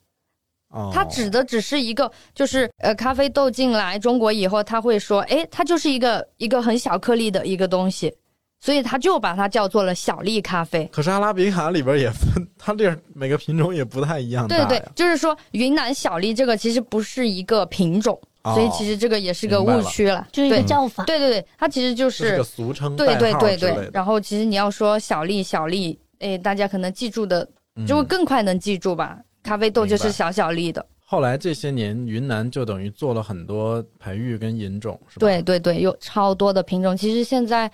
[0.75, 8.13] 哦，它指的只是一个，就是呃，咖啡豆进来中国以后，他会说，哎，它就是一个一个很小颗粒的一个东西，
[8.59, 10.87] 所以他就把它叫做了小粒咖啡。
[10.91, 14.47] 可是阿拉比卡里边也分，它这每个品种也不太一样。
[14.49, 20.27] 对对，就是说云南小粒这个其实不是一个品种，哦所以其实这个也是个误区了。
[20.33, 21.05] 就是一个叫法。
[21.05, 23.89] 对对对，它其实就是是个俗称，对对对对。
[23.93, 27.47] 然后其实你要说小粒小粒，哎，大家可能记住的
[27.77, 29.19] 嗯就会更快能记住吧。
[29.45, 35.19] 咖啡豆就是小小粒的，后来这些年，云南就等于做了很多培育跟引种，是吧？
[35.19, 36.97] 对，对对，有超多的品种。
[36.97, 37.71] 其实现在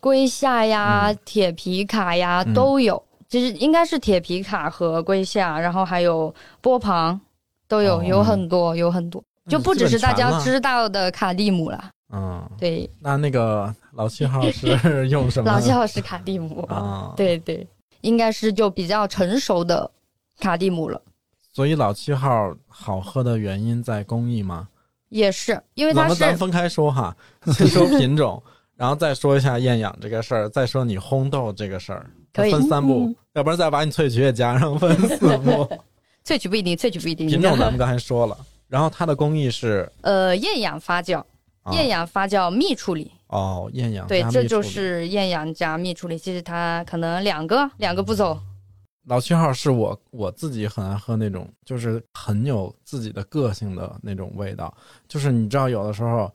[0.00, 7.18] 龟夏呀、嗯铁皮卡呀嗯都有，其实应该是铁皮卡和龟夏，然后还有波旁
[7.66, 10.52] 都有，哦有很多，有很多，就不只是大家知。
[10.52, 11.90] 知道的卡蒂姆了。
[12.12, 15.50] 嗯，对，那那个老七号是用什么？
[15.50, 17.66] 老七号是卡蒂姆，啊，，对对，
[18.02, 19.90] 应该是就比较成熟的
[20.38, 21.00] 卡蒂姆了。
[21.54, 24.68] 所以老七号好喝的原因在工艺吗？
[25.08, 27.16] 也是，因为咱它是们咱分开说哈，
[27.52, 28.42] 先说品种，
[28.74, 35.68] 然后再说一下厌氧这个事儿，再说你烘豆这个事儿，可以分三步嗯，要不然再把你萃取也加上分四步。
[36.26, 37.28] 萃取不一定，萃取不一定。
[37.28, 38.36] 品种咱们刚才说了，
[38.66, 41.22] 然后它的工艺是呃厌氧发酵，
[41.62, 43.12] 啊厌氧发酵蜜处理。
[43.28, 48.36] 哦，厌氧对，这就是厌氧加蜜处理，其实它可能两个两个步骤。
[49.06, 54.74] 老七号是我我自己很爱喝那种，就是很有自己的个性的那种味道。
[55.06, 56.32] 就是你知道，有的时候，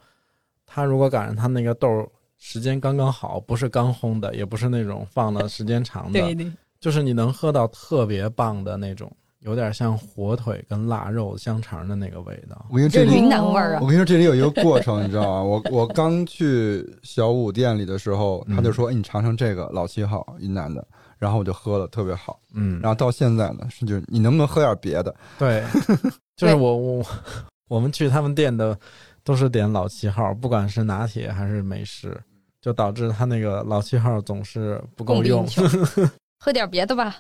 [0.67, 2.07] 它如果赶上它那个豆儿
[2.37, 12.65] 时间刚刚好，不是刚烘的，也不是那种放的时间长的，对，就是你能喝到特别棒的那种，有点像火腿跟腊肉香肠的那个味道。
[12.69, 13.87] 我跟你说这里云南味儿啊我。
[13.87, 15.43] 跟你说，这里有一个过程，你知道吗？
[15.43, 20.85] 我我刚去小五店里的时候，他就说：“哎，你尝尝这个老七号云南的。”
[21.19, 22.39] 然后我就喝了，特别好。
[22.53, 25.13] 嗯，然后到现在呢，是就是你能不能喝点别的？
[25.37, 25.63] 对，
[26.35, 27.05] 就是我 我
[27.67, 28.75] 我们去他们店的
[29.23, 32.19] 都是点老七号，不管是拿铁还是美式，
[32.61, 35.45] 就导致他那个老七号总是不够用
[36.39, 37.15] 喝点别的吧。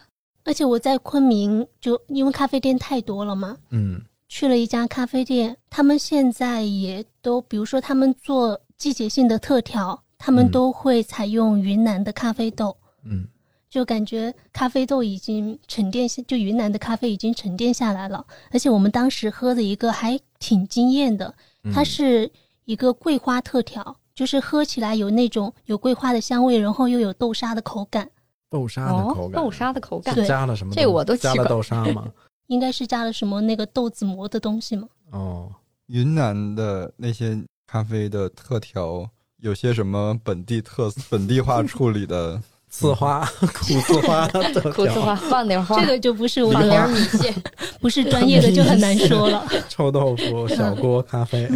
[0.45, 13.27] 而且我在昆明，就因为咖啡店太多了嘛，嗯去了一家咖啡店，他们现在也都，比如说他们做季节性的特调，他们嗯都会采用云南的咖啡豆，嗯
[13.69, 18.25] 就感觉咖啡豆已经沉淀下，就云南的咖啡已经沉淀下来了。
[18.51, 22.29] 而且我们当时喝的一个还挺惊艳的，嗯，它是
[22.65, 28.09] 一个桂花特调，就是喝起来有那种有桂花的香味，然后又有豆沙的口感，
[28.49, 30.73] 豆沙的口哦，感，豆沙的口感对加了什么？
[30.73, 32.11] 这我都加了豆沙吗？
[32.47, 34.87] 应该是加了什么那个豆子磨的东西吗？
[35.11, 35.53] 哦，
[35.85, 39.07] 云南的那些咖啡的特调，
[39.37, 42.41] 有些什么本地特本地化处理的？
[42.69, 44.27] 刺花 苦刺花
[44.73, 47.33] 苦刺花，放点花，这个就不是我放点的，米线。
[47.81, 49.47] 不是专业的就很难说了。
[49.67, 51.49] 臭豆腐小锅咖啡。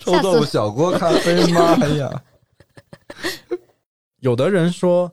[0.00, 1.76] 臭豆腐小锅咖啡吗？
[1.80, 2.22] 哎呀，
[4.20, 5.10] 有的人说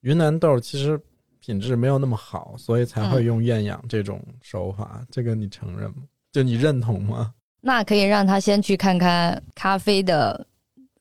[0.00, 0.98] 云南豆其实
[1.40, 5.04] 品质没有那么好，所以才会用厌氧这种手法。
[5.10, 6.04] 这个你承认吗？
[6.32, 7.32] 就你认同吗？
[7.60, 10.46] 那可以让他先去看看咖啡的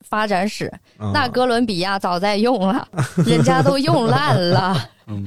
[0.08, 1.12] 发展史，嗯。
[1.14, 2.88] 那哥伦比亚早在用了，
[3.26, 4.76] 人家都用烂了。
[5.08, 5.26] 嗯，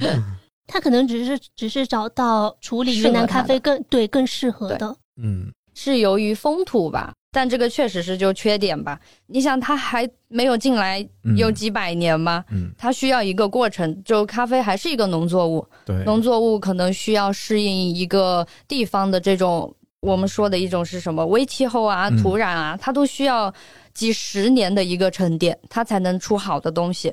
[0.67, 4.97] 他可能只是只是找到处理适合云南咖啡更对更适合的。
[5.21, 5.53] 嗯。
[5.75, 8.99] 是由于风土吧，但这个确实是就缺点吧。
[9.29, 11.37] 你想，他还没有进来嗯。
[11.37, 12.45] 有几百年吗？
[12.51, 22.21] 嗯，它需要一个过程，就咖啡还是一个农作物，对，农作物可能需要适应一个地方的这种我们说的一种是什么微气候啊、嗯。
[22.21, 23.55] 土壤啊，它都需要
[23.99, 27.13] 几十年的一个沉淀，它才能出好的东西。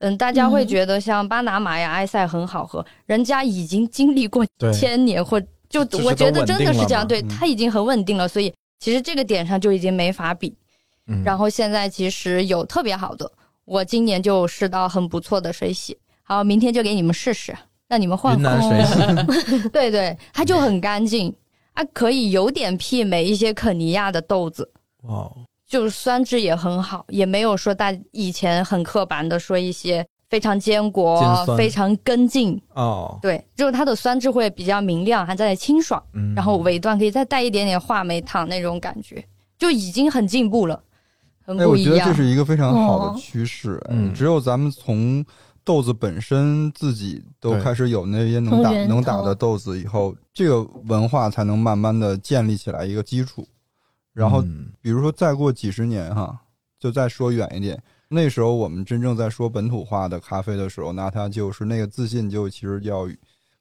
[0.00, 0.68] 嗯，大家会嗯。
[0.68, 7.28] 觉得像巴拿马呀、埃塞很好喝，人家已经经历过千年或就就我觉得真的是这样，对，嗯。
[7.28, 10.54] 它已经很稳定了，所以其实这个点上就已经没法比。
[11.06, 11.22] 嗯。
[11.24, 13.32] 然后现在其实有特别好的，
[13.64, 17.56] 我今年就试到很不错的水洗，好，明天就给你们试试，
[17.88, 18.60] 让你们换云换。
[18.62, 21.34] 水洗， 对对，它就很干净，
[21.72, 24.70] 啊，可以有点媲美一些肯尼亚的豆子，
[25.04, 25.36] 哇哦，
[25.68, 32.58] 就是酸质也很好，也没有说大以前很刻板的说一些非常坚果非常根茎。
[32.74, 39.22] 哦，对，就是它的酸质会比较明亮，还在清爽，嗯，然后尾段可以再带一点点话梅糖那种感觉，
[39.58, 40.82] 就已经很进步了，
[41.44, 42.16] 很哎，不一样我觉得这。
[42.16, 43.78] 是一个非常好哦的趋势。
[43.90, 45.24] 哎嗯只有咱们从
[45.64, 53.46] 豆子本身自己都开始有那些能打能打的豆子以后，这个文化才能慢慢的建立起来一个基础。
[54.18, 56.38] 然后，嗯比如说再过几十年哈，
[56.78, 63.08] 就再说远一点，那时候我们真正在说本土化的咖啡的时候，那它就是那个自信就其实要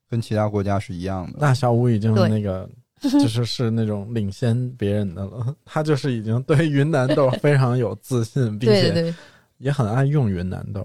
[0.10, 1.38] 跟其他国家是一样的。
[1.40, 2.70] 那小五已经对那个。
[3.00, 9.14] 就是是那种领先别人的了，他就是已经对云南豆非常有自信，并且
[9.60, 10.84] 也很爱用云南豆。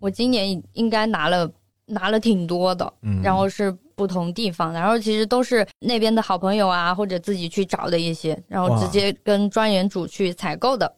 [0.00, 1.48] 我今年应该拿了
[1.86, 10.92] 拿了挺多的，嗯，然后是不同地方，然后其实都是那边的好朋友啊，或者自己去找的一些，然后直接跟专员主去采购的。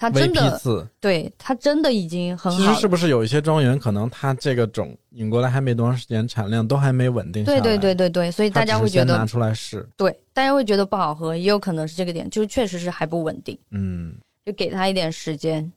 [0.00, 2.80] 他真的，对他真的已经很好其实。
[2.80, 7.60] 是不是有一些庄园，可能他这个种引过来还没多长时间，产量都还没稳定下来。
[7.60, 9.84] 对对对对对，所以大家会觉得拿出来试。
[9.96, 14.14] 对，大家会觉得不好喝，也有可能是这个点，就是确实是还不稳定，嗯，
[14.46, 15.72] 就给他一点时间，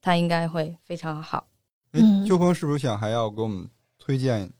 [0.00, 1.46] 他应该会非常好。
[1.92, 4.50] 哎嗯秋风是不是想还要给我们推荐？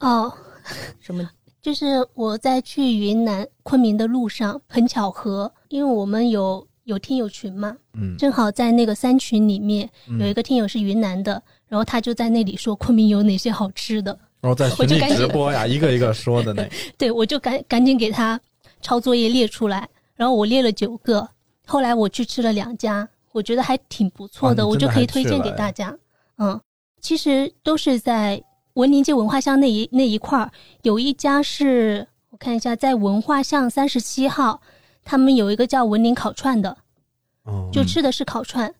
[0.00, 0.30] 哦，
[1.00, 1.28] 什么？
[1.60, 16.70] 就是我在去云南昆明的路上，很巧合，因为我们有有听友群嘛，嗯，正好在那个三群里面嗯有一个听友是云南的，然后他就在那里说昆明有哪些好吃的，然后在 群里直播呀，一个一个说的那个。
[16.96, 18.40] 对我就赶赶紧给他
[18.80, 21.28] 抄作业列出来，然后我列了九个，
[21.66, 25.94] 后来我去吃了两家，我觉得还挺不错的，我就可以推荐给大家。
[26.38, 26.58] 嗯，
[27.00, 28.40] 其实都是在
[28.78, 30.52] 文林街文化巷那一那一块儿，
[30.82, 34.60] 有一家是我看一下，在文化巷三十七号，
[35.04, 36.76] 他们有一个叫文林烤串的，
[37.42, 38.72] 哦，就吃的是烤串。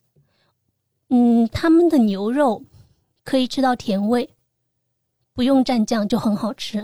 [1.11, 2.62] 嗯，他们的牛肉
[3.24, 4.30] 可以吃到甜味，
[5.34, 6.78] 不用蘸酱就很好吃。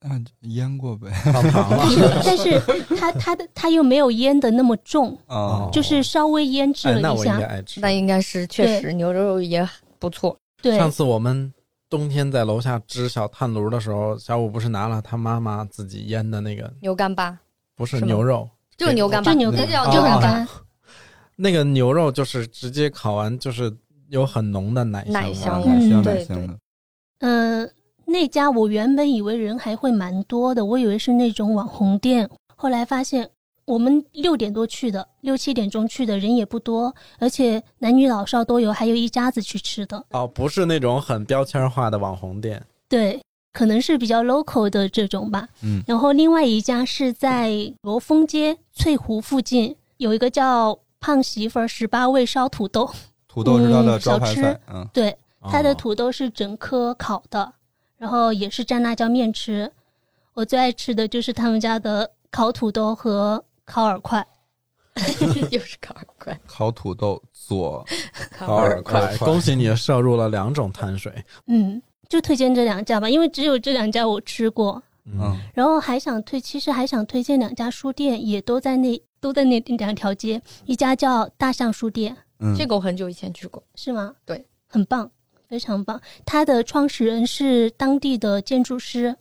[0.00, 1.10] 啊，腌过呗。
[1.32, 1.42] 但。
[1.88, 2.60] 是但是
[2.94, 7.08] 它它的它又没有腌的那么重，啊，就是稍微腌制哎，了一下。
[7.08, 7.90] 那我应该爱吃那。
[7.90, 9.66] 应该是确实牛肉也
[9.98, 10.36] 不错。
[10.60, 11.50] 对，上次我们
[11.90, 17.36] 冬天在楼下支小炭炉的时候，小五不是拿了他妈妈自己腌的那个，牛干巴
[17.74, 20.20] 不是牛肉，就是牛干巴，就牛干就牛干巴。
[20.20, 20.48] 很干。
[21.34, 23.74] 那个牛肉就是直接烤完，就是
[24.08, 26.58] 有很浓的奶香味奶香对奶香的。
[27.18, 27.70] 嗯、
[28.04, 33.28] 那家我原本以为人还会蛮多的，我以为是那种网红店，后来发现
[33.64, 40.04] 我们六点多去的，六七点钟去的人也不多，而且男女老少都有，还有一家子去吃的。
[40.10, 42.60] 哦，不是那种很标签化的网红店。
[42.88, 45.48] 对，可能是比较 local 的这种吧。
[45.62, 47.52] 嗯，然后另外一家是在
[47.82, 52.90] 罗峰街翠湖附近，有一个叫胖媳妇儿十八味烧土豆，
[53.28, 54.60] 土豆是它的嗯小吃招牌菜。
[54.72, 57.52] 嗯，对，它的哦土豆是整颗烤的，
[57.96, 59.70] 然后也是蘸辣椒面吃。
[60.34, 64.26] 我最爱吃的就是他们家的烤土豆和烤饵块。
[65.50, 67.86] 又是烤饵块，烤土豆左
[68.36, 71.24] 烤饵块，恭喜你摄入了两种碳水。
[71.46, 74.82] 嗯，就推荐这两家吧，因为只有这两家我吃过。
[75.06, 83.62] 嗯，然后还想推，其实还想推荐两家书店，也都在那都在那两条街，一家叫大象书店，嗯，这个我很久以前去过。
[83.76, 84.14] 是吗？
[84.26, 85.10] 对，很棒，
[85.48, 85.98] 非常棒。
[86.26, 89.16] 它的创始人是当地的建筑师，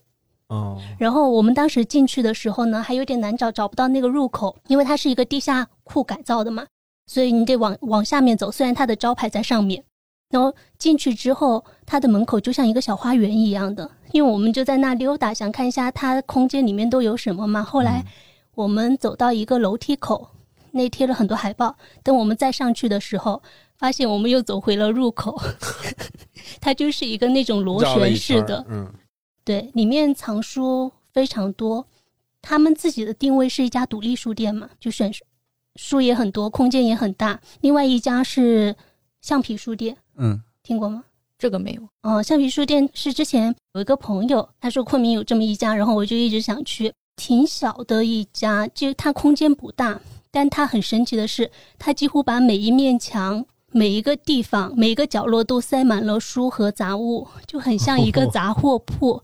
[0.49, 6.65] 哦，然后我们当时进去的时候呢，还有点难找，找不到那个入口，因为它是一个地下库改造的嘛，
[7.07, 8.51] 所以你得往往下面走。
[8.51, 9.84] 虽然它的招牌在上面，
[10.30, 17.63] 然后进去之后，它的门口就像一个小花园一样的，因为我们就在那溜达，想看一下它空间里面都有什么嘛。
[17.63, 18.03] 后来
[18.55, 20.30] 我们走到一个楼梯口，
[20.71, 21.76] 那贴了很多海报。
[22.03, 23.39] 等我们再上去的时候，
[23.77, 25.39] 发现我们又走回了入口，
[26.59, 28.91] 它就是一个那种螺旋式的，嗯
[29.49, 31.84] 对，里面藏书非常多。
[32.39, 35.26] 他们自己的定位是一家独立书店嘛，就选书
[35.76, 37.41] 书也很多，空间也很大。
[37.61, 38.76] 另外一家是
[39.21, 41.03] 橡皮书店，嗯，听过吗？
[41.35, 41.81] 这个没有。
[42.03, 46.93] 哦，橡皮书店是之前有一个朋友，他说昆明有这么一家，然后我就一直想去。
[47.15, 49.99] 挺小的一家，就它空间不大，
[50.30, 51.49] 但它很神奇的是，
[51.80, 59.13] 它几乎把每一面墙、每一个地方、每一个角落都塞满了书和杂物，就很像一个杂货铺。
[59.13, 59.23] 哦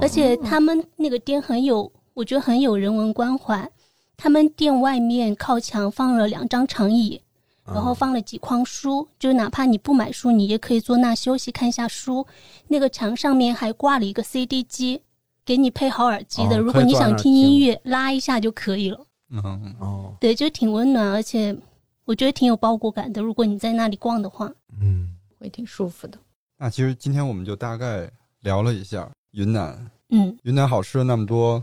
[0.00, 3.70] 而且他们那个店很有，我觉得很有人文关怀。
[4.16, 7.20] 他们店外面靠墙放了两张长椅，
[7.66, 12.26] 嗯然后放了几筐书，就哪怕你不买书，你也可以坐那休息看一下书。
[12.68, 15.02] 那个墙上面还挂了一个 CD 机，
[15.44, 19.06] 给你配好耳机的，哦如果你想听音乐，拉一下就可以了。
[19.30, 21.56] 嗯，哦，对，就挺温暖，而且
[22.04, 23.20] 我觉得挺有包裹感的。
[23.22, 26.18] 如果你在那里逛的话，嗯，会挺舒服的。
[26.58, 28.08] 那其实今天我们就大概
[28.42, 31.62] 聊了一下云南，嗯，云南好吃的那么多，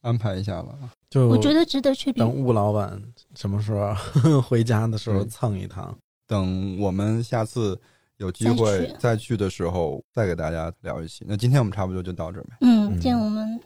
[0.00, 0.74] 安排一下吧。
[1.10, 3.00] 就我觉得值得去等吴老板
[3.34, 5.96] 什么时候 回家的时候蹭一趟。
[6.26, 7.78] 等我们下次
[8.18, 11.24] 有机会再去的时候，再给大家聊一期。
[11.26, 12.56] 那今天我们差不多就到这儿呗。
[12.60, 13.58] 嗯，嗯今天我们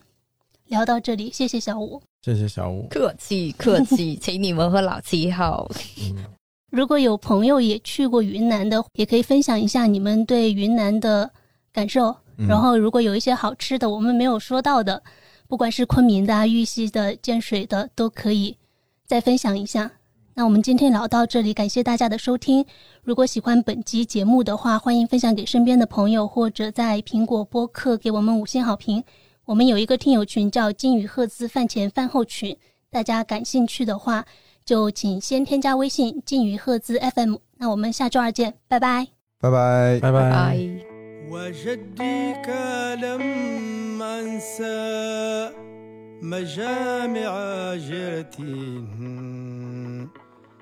[0.67, 2.01] 聊到这里，谢谢小五。
[2.21, 2.87] 谢谢小五。
[2.89, 5.69] 客气客气， 请你们和老七好。
[5.99, 6.23] 嗯，
[6.71, 11.29] 如果有朋友也去过云南的，也可以分享一下你们对云南的
[11.73, 12.15] 感受。
[12.37, 15.03] 嗯然后，如果有一些好吃的我们没有说到的，
[15.47, 18.57] 不管是昆明的、啊、玉溪的、建水的，都可以
[19.05, 19.91] 再分享一下。
[20.33, 22.65] 那我们今天聊到这里，感谢大家的收听。
[23.03, 29.03] 如果喜欢本期节目的话，欢迎分享给身边的朋友，或者在苹果播客给我们五星好评。
[29.45, 32.57] 我们有一个听友群叫“金宇赫兹饭前饭后群”，
[32.89, 34.25] 大家感兴趣的话，
[34.65, 37.35] 就请先添加微信“金宇赫兹 FM”。
[37.57, 39.09] 那我们下周二见，拜拜。
[39.39, 39.99] 拜拜。
[40.01, 40.92] 拜拜拜。
[41.29, 42.47] وجديك
[43.03, 45.49] لم أنسى
[46.21, 47.31] مجامع
[47.75, 48.83] جيرتي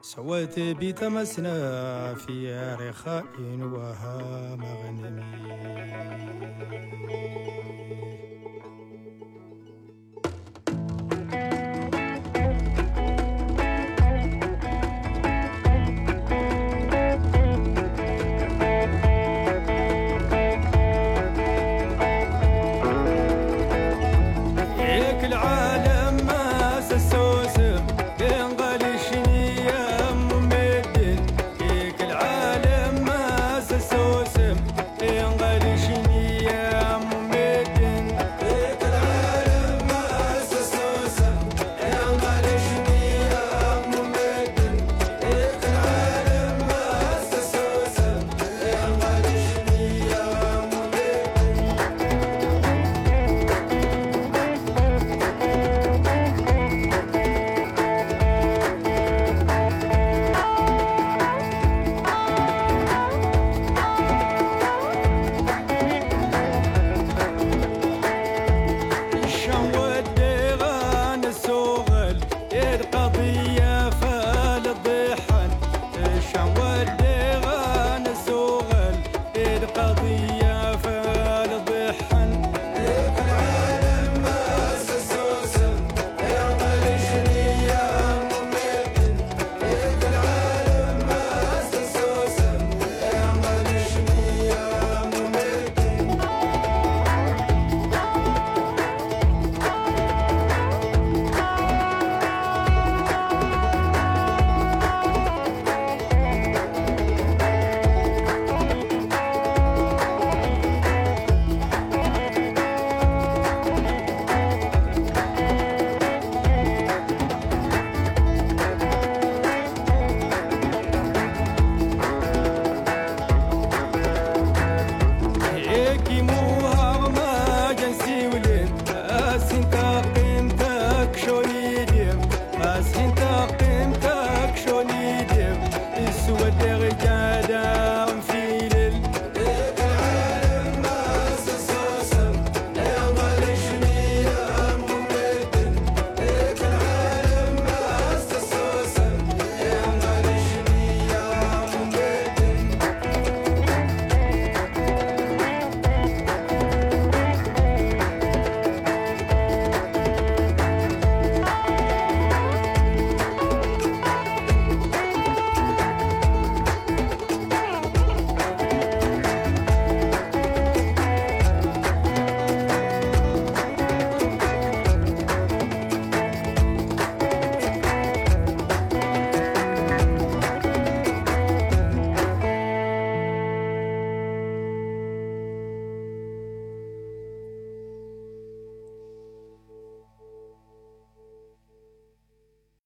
[0.01, 3.25] سويت بتمسنا في رخاء
[3.61, 5.51] وها مغنمي